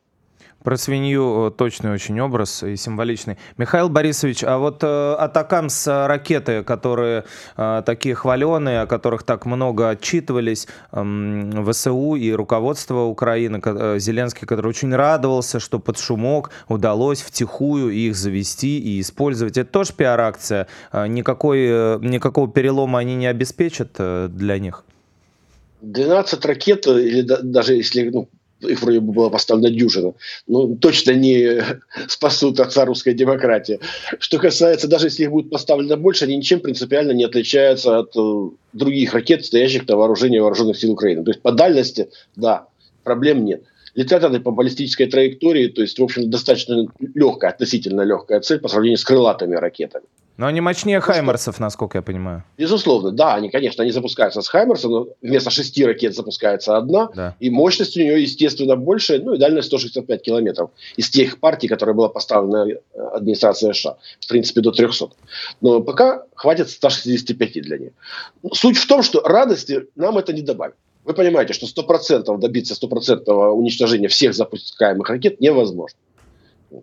[0.63, 3.37] Про свинью э, точный очень образ и символичный.
[3.57, 7.25] Михаил Борисович, а вот э, Атакамс э, ракеты, которые
[7.57, 13.59] э, такие хваленые, о которых так много отчитывались, э, ВСУ и руководство Украины,
[13.99, 19.57] Зеленский, который очень радовался, что под шумок удалось втихую их завести и использовать.
[19.57, 20.67] Это тоже пиар-акция?
[20.93, 24.83] Никакой, никакого перелома они не обеспечат для них?
[25.81, 28.29] 12 ракет, или да, даже если ну,
[28.61, 30.13] их вроде бы было поставлено дюжина,
[30.47, 31.63] ну, точно не
[32.07, 33.79] спасут отца русской демократии.
[34.19, 38.49] Что касается, даже если их будет поставлено больше, они ничем принципиально не отличаются от э,
[38.73, 41.23] других ракет, стоящих на вооружении вооруженных сил Украины.
[41.23, 42.67] То есть по дальности, да,
[43.03, 43.63] проблем нет.
[43.93, 48.69] Летят они по баллистической траектории, то есть, в общем, достаточно легкая, относительно легкая цель по
[48.69, 50.05] сравнению с крылатыми ракетами.
[50.41, 52.43] Но они мощнее ну, Хаймерсов, насколько я понимаю.
[52.57, 57.35] Безусловно, да, они, конечно, они запускаются с Хаймерса, но вместо шести ракет запускается одна, да.
[57.39, 61.93] и мощность у нее, естественно, больше, ну и дальность 165 километров из тех партий, которые
[61.93, 65.09] была поставлена э, администрацией США, в принципе, до 300.
[65.61, 67.91] Но пока хватит 165 для них.
[68.51, 70.73] Суть в том, что радости нам это не добавит.
[71.03, 75.99] Вы понимаете, что 100% добиться 100% уничтожения всех запускаемых ракет невозможно.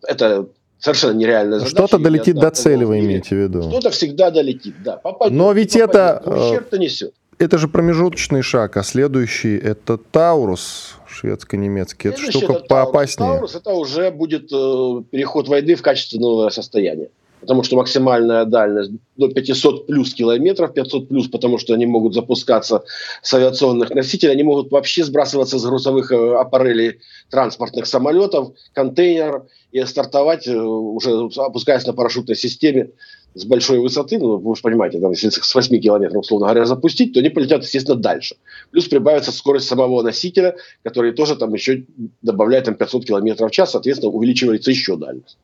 [0.07, 0.47] Это
[0.79, 1.77] совершенно нереальная задача.
[1.77, 3.63] Что-то долетит до цели, вы имеете в виду?
[3.63, 4.97] Что-то всегда долетит, да.
[4.97, 6.23] Попасть, Но ведь попасть, это...
[6.27, 7.15] Ущерб-то несет.
[7.39, 12.09] Это же промежуточный шаг, а следующий это Таурус, шведско-немецкий.
[12.09, 13.31] Это штука это поопаснее.
[13.31, 17.11] Таурус это уже будет э, переход войны в качественное состояние
[17.41, 22.85] потому что максимальная дальность до 500 плюс километров, 500 плюс, потому что они могут запускаться
[23.23, 29.85] с авиационных носителей, они могут вообще сбрасываться с грузовых э, аппарелей транспортных самолетов, контейнер и
[29.85, 32.91] стартовать, э, уже опускаясь на парашютной системе
[33.35, 37.13] с большой высоты, ну, вы же понимаете, там, если с 8 километров, условно говоря, запустить,
[37.13, 38.37] то они полетят, естественно, дальше.
[38.71, 41.85] Плюс прибавится скорость самого носителя, который тоже там еще
[42.23, 45.39] добавляет там, 500 километров в час, соответственно, увеличивается еще дальность.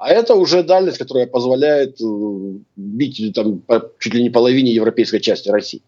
[0.00, 2.04] А это уже дальность, которая позволяет э,
[2.74, 5.82] бить там, по чуть ли не половине европейской части России.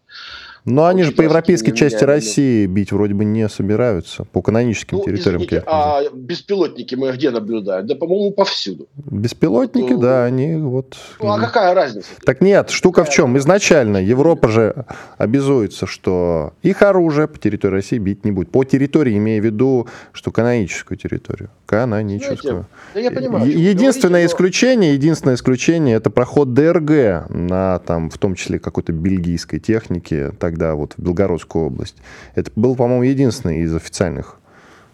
[0.65, 5.03] Но они же по европейской части России бить вроде бы не собираются, по каноническим ну,
[5.03, 5.41] территориям.
[5.41, 7.85] Извините, а беспилотники мы где наблюдаем?
[7.85, 8.87] Да, по-моему, повсюду.
[8.95, 10.95] Беспилотники, вот, да, они вот...
[11.19, 12.07] Ну, а какая разница?
[12.25, 13.37] Так нет, штука какая в чем?
[13.37, 14.85] Изначально Европа же
[15.17, 18.49] обязуется, что их оружие по территории России бить не будет.
[18.49, 21.49] По территории, имея в виду, что каноническую территорию.
[21.65, 22.37] Каноническую.
[22.39, 28.17] Знаете, да я понимаю, единственное говорите, исключение, единственное исключение, это проход ДРГ на, там, в
[28.17, 31.95] том числе какой-то бельгийской техники, так тогда вот в Белгородскую область.
[32.35, 34.37] Это был, по-моему, единственный из официальных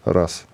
[0.05, 0.45] раз.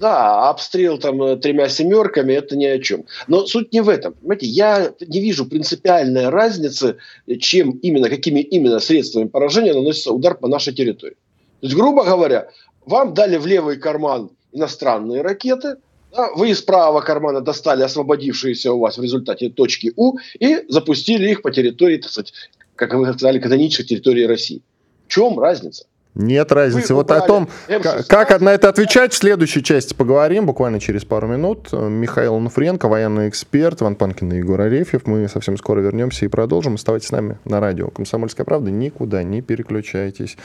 [0.00, 3.04] Да, обстрел там э, тремя семерками это ни о чем.
[3.28, 4.12] Но суть не в этом.
[4.14, 6.96] Понимаете, я не вижу принципиальной разницы,
[7.40, 11.16] чем именно, какими именно средствами поражения наносится удар по нашей территории.
[11.60, 12.48] То есть, грубо говоря,
[12.84, 15.76] вам дали в левый карман иностранные ракеты,
[16.14, 21.30] да, вы из правого кармана достали освободившиеся у вас в результате точки У и запустили
[21.30, 22.32] их по территории, так сказать,
[22.76, 24.62] как вы сказали, канонической территории России.
[25.06, 25.86] В чем разница?
[26.16, 26.94] Нет разницы.
[26.94, 31.04] Вы вот о том, как, как на это отвечать, в следующей части поговорим, буквально через
[31.04, 31.70] пару минут.
[31.72, 35.06] Михаил Нуфренко, военный эксперт, Ван Панкин и Егор Арефьев.
[35.06, 36.76] Мы совсем скоро вернемся и продолжим.
[36.76, 38.70] Оставайтесь с нами на радио «Комсомольская правда».
[38.70, 40.38] Никуда не переключайтесь.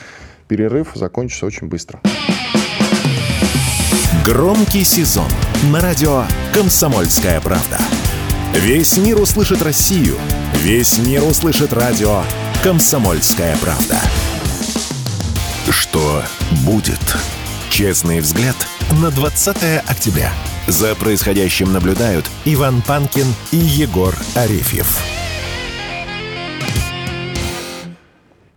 [0.46, 2.02] Перерыв закончится очень быстро.
[4.26, 5.28] Громкий сезон
[5.72, 7.78] на радио «Комсомольская правда».
[8.54, 10.16] Весь мир услышит Россию.
[10.56, 12.22] Весь мир услышит радио
[12.62, 13.98] «Комсомольская правда».
[15.70, 16.22] Что
[16.66, 17.00] будет?
[17.70, 18.54] Честный взгляд
[19.02, 19.56] на 20
[19.88, 20.30] октября.
[20.66, 25.00] За происходящим наблюдают Иван Панкин и Егор Арефьев.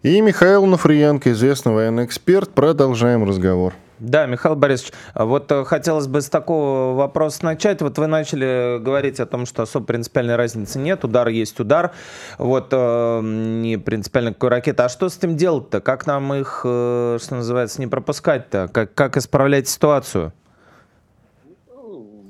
[0.03, 2.49] И Михаил Нафриенко, известный военный эксперт.
[2.53, 3.73] Продолжаем разговор.
[3.99, 7.81] Да, Михаил Борисович, вот э, хотелось бы с такого вопроса начать.
[7.81, 11.91] Вот вы начали говорить о том, что особо принципиальной разницы нет, удар есть удар,
[12.37, 14.83] вот э, не принципиально какой ракеты.
[14.83, 15.79] А что с этим делать-то?
[15.79, 18.69] Как нам их, э, что называется, не пропускать-то?
[18.71, 20.33] Как, как исправлять ситуацию?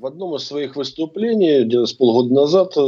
[0.06, 2.80] В одном из своих выступлений, где-то с полгода назад, э,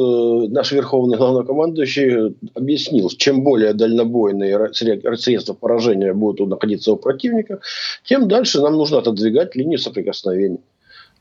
[0.49, 7.59] наш верховный главнокомандующий объяснил, чем более дальнобойные средства поражения будут находиться у противника,
[8.03, 10.59] тем дальше нам нужно отодвигать линию соприкосновения.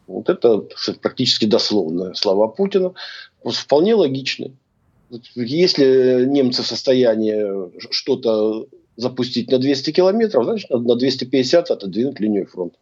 [0.07, 0.65] Вот это
[1.01, 2.93] практически дословно слова Путина.
[3.43, 4.51] Вполне логично.
[5.35, 8.67] Если немцы в состоянии что-то
[8.97, 12.77] запустить на 200 километров, значит, на 250 отодвинуть линию фронта.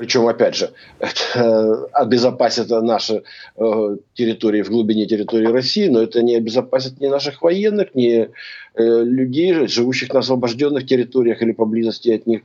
[0.00, 3.22] Причем, опять же, это обезопасит наши
[3.56, 8.28] э, территории в глубине территории России, но это не обезопасит ни наших военных, ни э,
[8.74, 12.42] людей, живущих на освобожденных территориях или поблизости от них.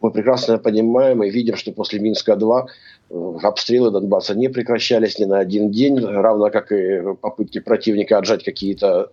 [0.00, 2.66] Мы прекрасно понимаем и видим, что после Минска-2
[3.10, 8.44] э, обстрелы Донбасса не прекращались ни на один день, равно как и попытки противника отжать
[8.44, 9.10] какие-то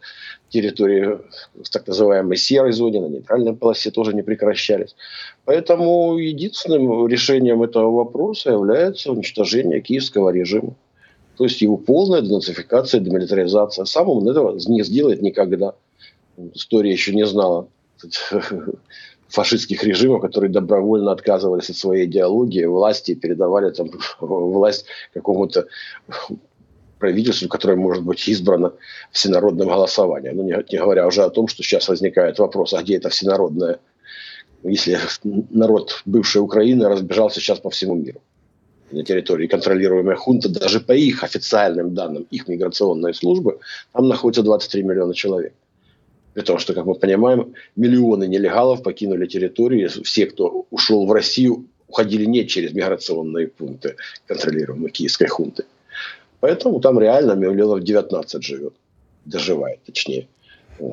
[0.50, 1.20] территории
[1.56, 4.96] в так называемой серой зоне, на нейтральной полосе тоже не прекращались.
[5.46, 10.76] Поэтому единственным решением этого вопроса является уничтожение киевского режима.
[11.38, 13.86] То есть его полная денацификация, демилитаризация.
[13.86, 15.74] Сам он этого не сделает никогда.
[16.54, 17.68] История еще не знала
[19.30, 23.90] фашистских режимов, которые добровольно отказывались от своей идеологии, власти и передавали там
[24.20, 25.68] власть какому-то
[27.00, 28.74] правительству, которое может быть избрано
[29.12, 30.36] всенародным голосованием.
[30.36, 33.80] Ну, не, не говоря уже о том, что сейчас возникает вопрос, а где это всенародное,
[34.64, 34.98] если
[35.52, 38.22] народ бывшей Украины разбежался сейчас по всему миру
[38.92, 43.60] на территории контролируемой хунты, даже по их официальным данным, их миграционной службы,
[43.94, 45.54] там находится 23 миллиона человек.
[46.34, 49.90] При том, что, как мы понимаем, миллионы нелегалов покинули территорию.
[50.04, 53.96] Все, кто ушел в Россию, уходили не через миграционные пункты,
[54.28, 55.66] контролируемые киевской хунты.
[56.40, 58.74] Поэтому там реально миллионов 19 живет,
[59.26, 60.28] доживает точнее.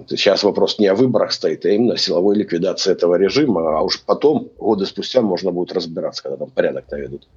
[0.09, 4.03] Сейчас вопрос не о выборах стоит, а именно о силовой ликвидации этого режима, а уж
[4.03, 7.29] потом, годы спустя, можно будет разбираться, когда там порядок наведут.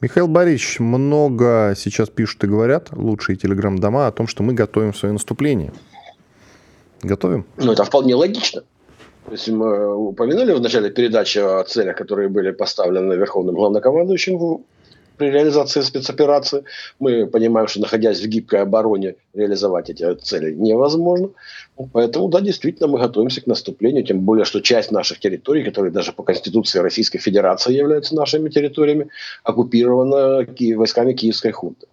[0.00, 5.12] Михаил Борисович, много сейчас пишут и говорят, лучшие телеграм-дома, о том, что мы готовим свое
[5.12, 5.72] наступление.
[7.02, 7.44] Готовим?
[7.56, 8.62] Ну, это вполне логично.
[9.26, 14.38] То есть мы упомянули в начале передачи о целях, которые были поставлены Верховным Главнокомандующим
[15.20, 16.64] при реализации спецоперации.
[16.98, 21.28] Мы понимаем, что находясь в гибкой обороне, реализовать эти цели невозможно.
[21.92, 26.12] Поэтому, да, действительно, мы готовимся к наступлению, тем более, что часть наших территорий, которые даже
[26.12, 29.08] по Конституции Российской Федерации являются нашими территориями,
[29.44, 30.46] оккупирована
[30.76, 31.86] войсками Киевской хунты.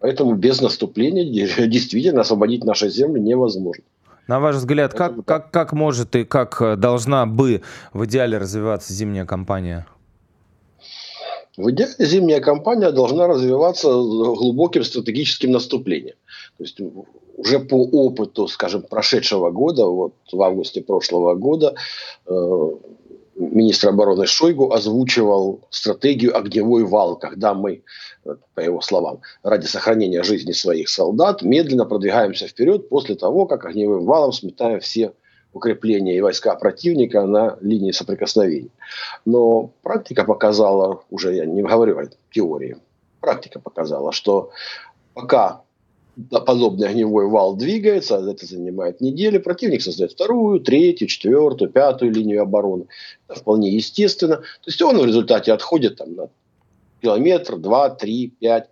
[0.00, 1.24] Поэтому без наступления
[1.66, 3.82] действительно освободить наши земли невозможно.
[4.28, 7.62] На ваш взгляд, как, как, как может и как должна бы
[7.94, 9.86] в идеале развиваться зимняя кампания?
[11.56, 16.16] В идеале зимняя кампания должна развиваться глубоким стратегическим наступлением.
[16.58, 16.80] То есть
[17.36, 21.76] уже по опыту, скажем, прошедшего года, вот в августе прошлого года,
[22.26, 22.70] э,
[23.36, 27.82] министр обороны Шойгу озвучивал стратегию огневой вал, когда мы,
[28.54, 34.04] по его словам, ради сохранения жизни своих солдат медленно продвигаемся вперед после того, как огневым
[34.04, 35.12] валом сметаем все
[35.54, 38.70] укрепления и войска противника на линии соприкосновения.
[39.24, 42.76] Но практика показала, уже я не говорю о теории,
[43.20, 44.50] практика показала, что
[45.14, 45.62] пока
[46.30, 52.86] подобный огневой вал двигается, это занимает недели, противник создает вторую, третью, четвертую, пятую линию обороны.
[53.28, 54.36] Это вполне естественно.
[54.36, 56.28] То есть он в результате отходит там, на
[57.02, 58.68] километр, два, три, пять.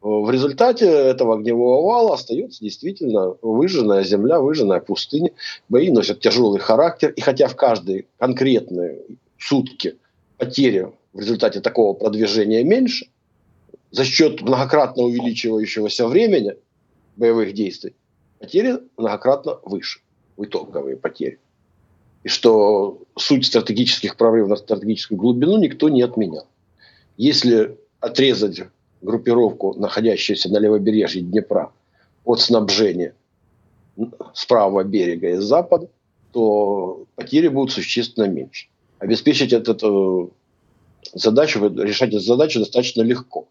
[0.00, 5.32] В результате этого огневого вала остается действительно выжженная земля, выжженная пустыня.
[5.68, 7.10] Бои носят тяжелый характер.
[7.10, 9.00] И хотя в каждой конкретной
[9.38, 9.96] сутки
[10.36, 13.08] потери в результате такого продвижения меньше,
[13.90, 16.54] за счет многократно увеличивающегося времени
[17.16, 17.94] боевых действий,
[18.38, 20.00] потери многократно выше,
[20.36, 21.38] итоговые потери.
[22.22, 26.46] и что суть стратегических прорывов на стратегическую глубину никто не отменял.
[27.16, 28.56] Если отрезать
[29.02, 31.72] группировку, находящуюся на левобережье Днепра,
[32.24, 33.14] от снабжения
[34.34, 35.88] с правого берега и с запада,
[36.32, 38.68] то потери будут существенно меньше.
[38.98, 40.32] Обеспечить эту
[41.14, 43.46] задачу, решать эту задачу достаточно легко.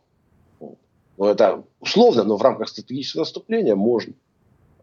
[1.18, 4.14] Но это условно, но в рамках стратегического наступления можно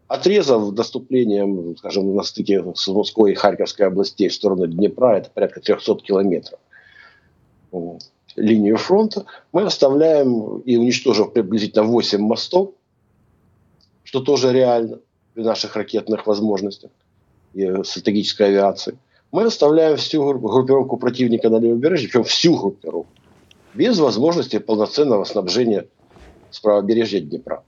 [0.07, 5.95] отрезав наступлением, скажем, на стыке Сумской и Харьковской областей в сторону Днепра, это порядка 300
[5.95, 6.59] километров,
[8.35, 12.71] линию фронта, мы оставляем и уничтожив приблизительно 8 мостов,
[14.03, 14.99] что тоже реально
[15.33, 16.91] при наших ракетных возможностях
[17.53, 18.97] и стратегической авиации,
[19.31, 23.11] мы оставляем всю группировку противника на левобережье, причем всю группировку,
[23.73, 25.87] без возможности полноценного снабжения
[26.51, 27.63] с правобережья Днепра.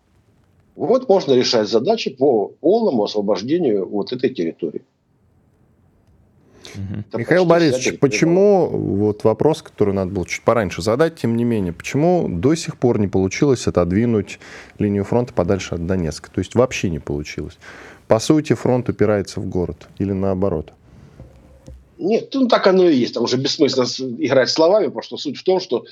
[0.76, 4.84] Вот можно решать задачи по полному освобождению вот этой территории.
[6.76, 7.20] Угу.
[7.20, 12.28] Михаил Борисович, почему, вот вопрос, который надо было чуть пораньше задать, тем не менее, почему
[12.30, 14.40] до сих пор не получилось отодвинуть
[14.80, 16.30] линию фронта подальше от Донецка?
[16.32, 17.58] То есть вообще не получилось.
[18.08, 20.72] По сути, фронт упирается в город или наоборот?
[21.98, 23.14] Нет, ну так оно и есть.
[23.14, 23.86] Там уже бессмысленно
[24.20, 25.86] играть словами, потому что суть в том, что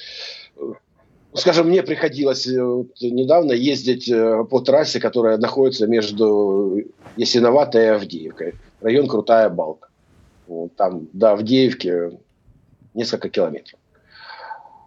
[0.58, 0.74] э,
[1.36, 2.52] Скажем, мне приходилось э,
[3.02, 6.84] недавно ездить э, по трассе, которая находится между
[7.18, 8.54] Ясиноватой и Авдеевкой.
[8.82, 9.88] Район Крутая Балка.
[10.76, 12.18] Там до Авдеевки
[12.94, 13.80] несколько километров.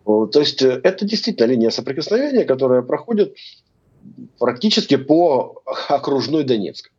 [0.04, 3.34] То есть э, это действительно линия соприкосновения, которая проходит
[4.38, 6.92] практически по окружной Донецк.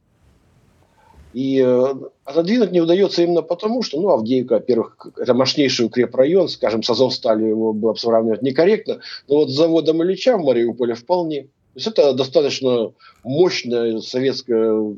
[1.33, 1.93] И э,
[2.25, 7.47] отодвинуть не удается именно потому, что, ну, Авдеевка, во-первых, это мощнейший укрепрайон, скажем, с Азовсталью
[7.47, 11.43] его было бы сравнивать некорректно, но вот с заводом Ильича в Мариуполе вполне.
[11.43, 12.91] То есть это достаточно
[13.23, 14.95] мощная советская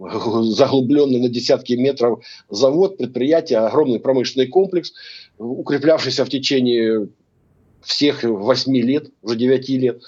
[0.42, 4.92] заглубленный на десятки метров завод, предприятие, огромный промышленный комплекс,
[5.38, 7.08] укреплявшийся в течение
[7.82, 10.02] всех восьми лет, уже девяти лет.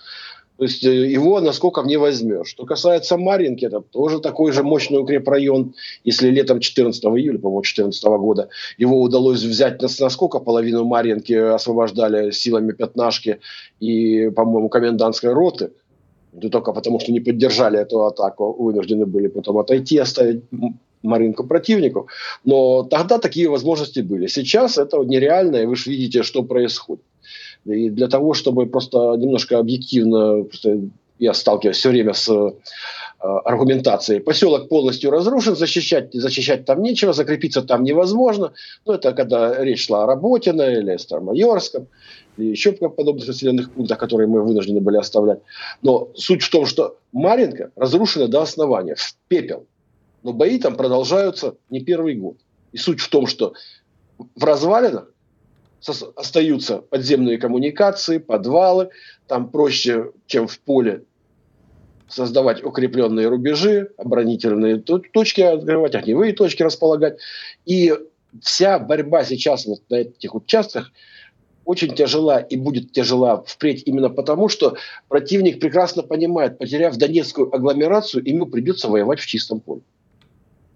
[0.59, 2.49] То есть э, его насколько не возьмешь.
[2.49, 5.75] Что касается Маринки, это тоже такой же мощный укрепрайон.
[6.05, 12.31] Если летом 14 июля, по-моему, 14 года его удалось взять на насколько половину Маринки освобождали
[12.31, 13.41] силами пятнашки
[13.81, 15.73] и, по-моему, комендантской роты.
[16.33, 20.43] Да только потому, что не поддержали эту атаку, вынуждены были потом отойти, оставить
[21.03, 22.09] Маринку противнику.
[22.45, 24.29] Но тогда такие возможности были.
[24.29, 27.05] Сейчас это нереально, и вы же видите, что происходит.
[27.67, 30.81] И для того, чтобы просто немножко объективно, просто
[31.19, 32.55] я сталкиваюсь все время с
[33.23, 34.21] э, аргументацией.
[34.21, 38.53] Поселок полностью разрушен, защищать, защищать там нечего, закрепиться там невозможно.
[38.87, 41.87] Ну, это когда речь шла о Работино или Старомайорском,
[42.37, 45.41] или еще подобных населенных пунктах, которые мы вынуждены были оставлять.
[45.83, 49.67] Но суть в том, что Маринка разрушена до основания, в пепел.
[50.23, 52.37] Но бои там продолжаются не первый год.
[52.73, 53.55] И суть в том, что
[54.35, 55.13] в развалинах
[56.17, 58.91] остаются подземные коммуникации, подвалы.
[59.27, 61.05] Там проще, чем в поле,
[62.13, 67.19] создавать укрепленные рубежи, оборонительные точки открывать, огневые точки располагать.
[67.65, 67.95] И
[68.41, 70.93] вся борьба сейчас вот на этих участках
[71.65, 74.77] очень тяжела и будет тяжела впредь именно потому, что
[75.09, 79.83] противник прекрасно понимает, потеряв Донецкую агломерацию, ему придется воевать в чистом поле.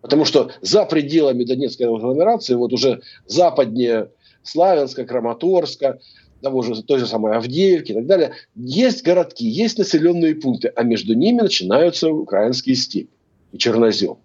[0.01, 4.11] Потому что за пределами Донецкой агломерации, вот уже западнее
[4.45, 5.99] Славянска, Краматорска,
[6.43, 8.33] того же, той же самой Авдеевки и так далее.
[8.55, 13.11] Есть городки, есть населенные пункты, а между ними начинаются украинские степи
[13.53, 14.19] и чернозем.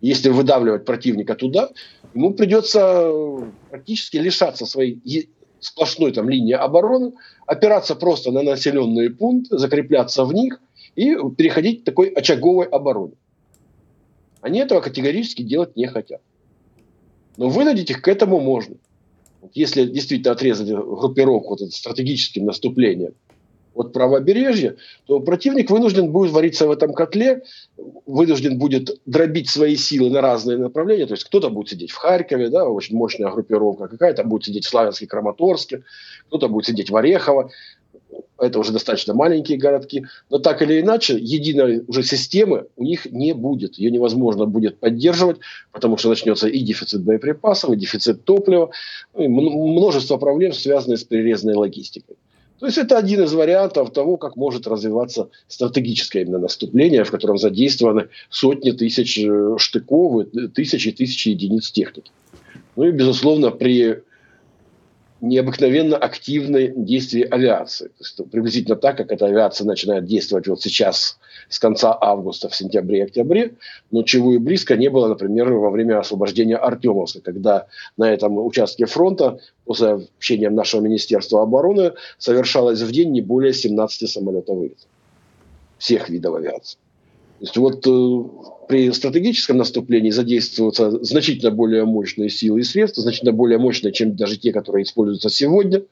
[0.00, 1.70] Если выдавливать противника туда,
[2.14, 3.10] ему придется
[3.70, 5.28] практически лишаться своей
[5.60, 7.12] сплошной там линии обороны,
[7.46, 10.60] опираться просто на населенные пункты, закрепляться в них
[10.96, 13.14] и переходить к такой очаговой обороне.
[14.40, 16.20] Они этого категорически делать не хотят.
[17.36, 18.74] Но вынудить их к этому можно
[19.54, 23.14] если действительно отрезать группировку вот, стратегическим наступлением
[23.74, 24.76] от правобережья,
[25.06, 27.42] то противник вынужден будет вариться в этом котле,
[28.06, 31.06] вынужден будет дробить свои силы на разные направления.
[31.06, 34.68] То есть кто-то будет сидеть в Харькове, да, очень мощная группировка, какая-то будет сидеть в
[34.68, 35.84] Славянске, Краматорске,
[36.28, 37.50] кто-то будет сидеть в Орехово
[38.42, 43.34] это уже достаточно маленькие городки, но так или иначе, единой уже системы у них не
[43.34, 43.78] будет.
[43.78, 45.38] Ее невозможно будет поддерживать,
[45.70, 48.70] потому что начнется и дефицит боеприпасов, и дефицит топлива,
[49.14, 52.16] ну, и множество проблем, связанных с перерезанной логистикой.
[52.58, 57.36] То есть это один из вариантов того, как может развиваться стратегическое именно наступление, в котором
[57.36, 62.12] задействованы сотни тысяч э, штыков и тысячи и тысячи единиц техники.
[62.76, 64.02] Ну и, безусловно, при
[65.22, 67.86] необыкновенно активной действии авиации.
[67.86, 71.18] То есть, приблизительно так, как эта авиация начинает действовать вот сейчас
[71.48, 73.54] с конца августа в сентябре октябре,
[73.92, 78.86] но чего и близко не было, например, во время освобождения Артемовска, когда на этом участке
[78.86, 84.88] фронта, после общения нашего Министерства обороны, совершалось в день не более 17 самолетов вылетов
[85.78, 86.78] всех видов авиации.
[87.42, 93.32] То есть вот э, при стратегическом наступлении задействуются значительно более мощные силы и средства, значительно
[93.32, 95.82] более мощные, чем даже те, которые используются сегодня,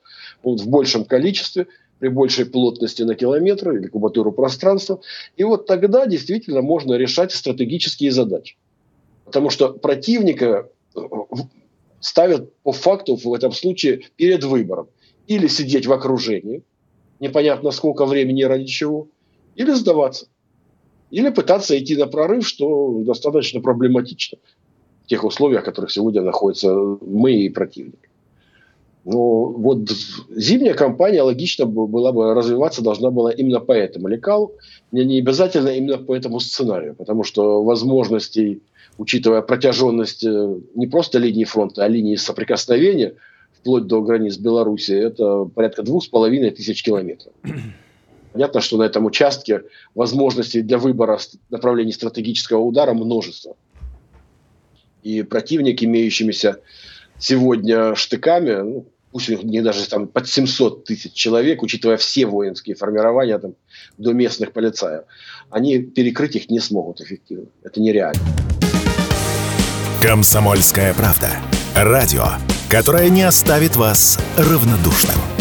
[0.43, 1.67] вот в большем количестве–
[2.01, 5.01] при большей плотности на километр или кубатуру пространства.
[5.37, 8.57] И вот тогда действительно можно решать стратегические задачи.
[9.27, 11.01] Потому что противника э,
[12.01, 14.89] ставят по факту в этом случае перед выбором.
[15.27, 16.63] Или сидеть в окружении,
[17.21, 19.09] непонятно сколько времени ради чего,
[19.55, 20.27] или сдаваться.
[21.11, 24.39] Или пытаться идти на прорыв, что достаточно проблематично
[25.05, 28.11] в тех условиях, в которых сегодня находятся мы и противник.
[29.05, 29.91] Ну, вот
[30.29, 34.53] зимняя кампания логично была бы развиваться должна была именно по этому лекалу,
[34.93, 38.63] мне не обязательно именно по этому сценарию, потому что возможностей,
[38.99, 43.15] учитывая протяженность э, не просто линии фронта, а линии соприкосновения
[43.55, 47.33] вплоть до границ Беларуси, это порядка двух с половиной тысяч километров.
[48.33, 49.63] Понятно, что на этом участке
[49.95, 51.19] возможностей для выбора
[51.49, 53.57] направлений стратегического удара множество.
[55.03, 56.61] И противник, имеющимися
[57.19, 62.27] сегодня штыками, ну, пусть у них не даже там под 700 тысяч человек, учитывая все
[62.27, 63.55] воинские формирования там,
[63.99, 65.05] до местных полицаев,
[65.51, 67.47] они перекрыть их не смогут эффективно.
[67.63, 68.21] Это нереально.
[70.03, 71.31] Комсомольская правда.
[71.75, 72.25] Радио,
[72.71, 75.40] которое не оставит вас равнодушным.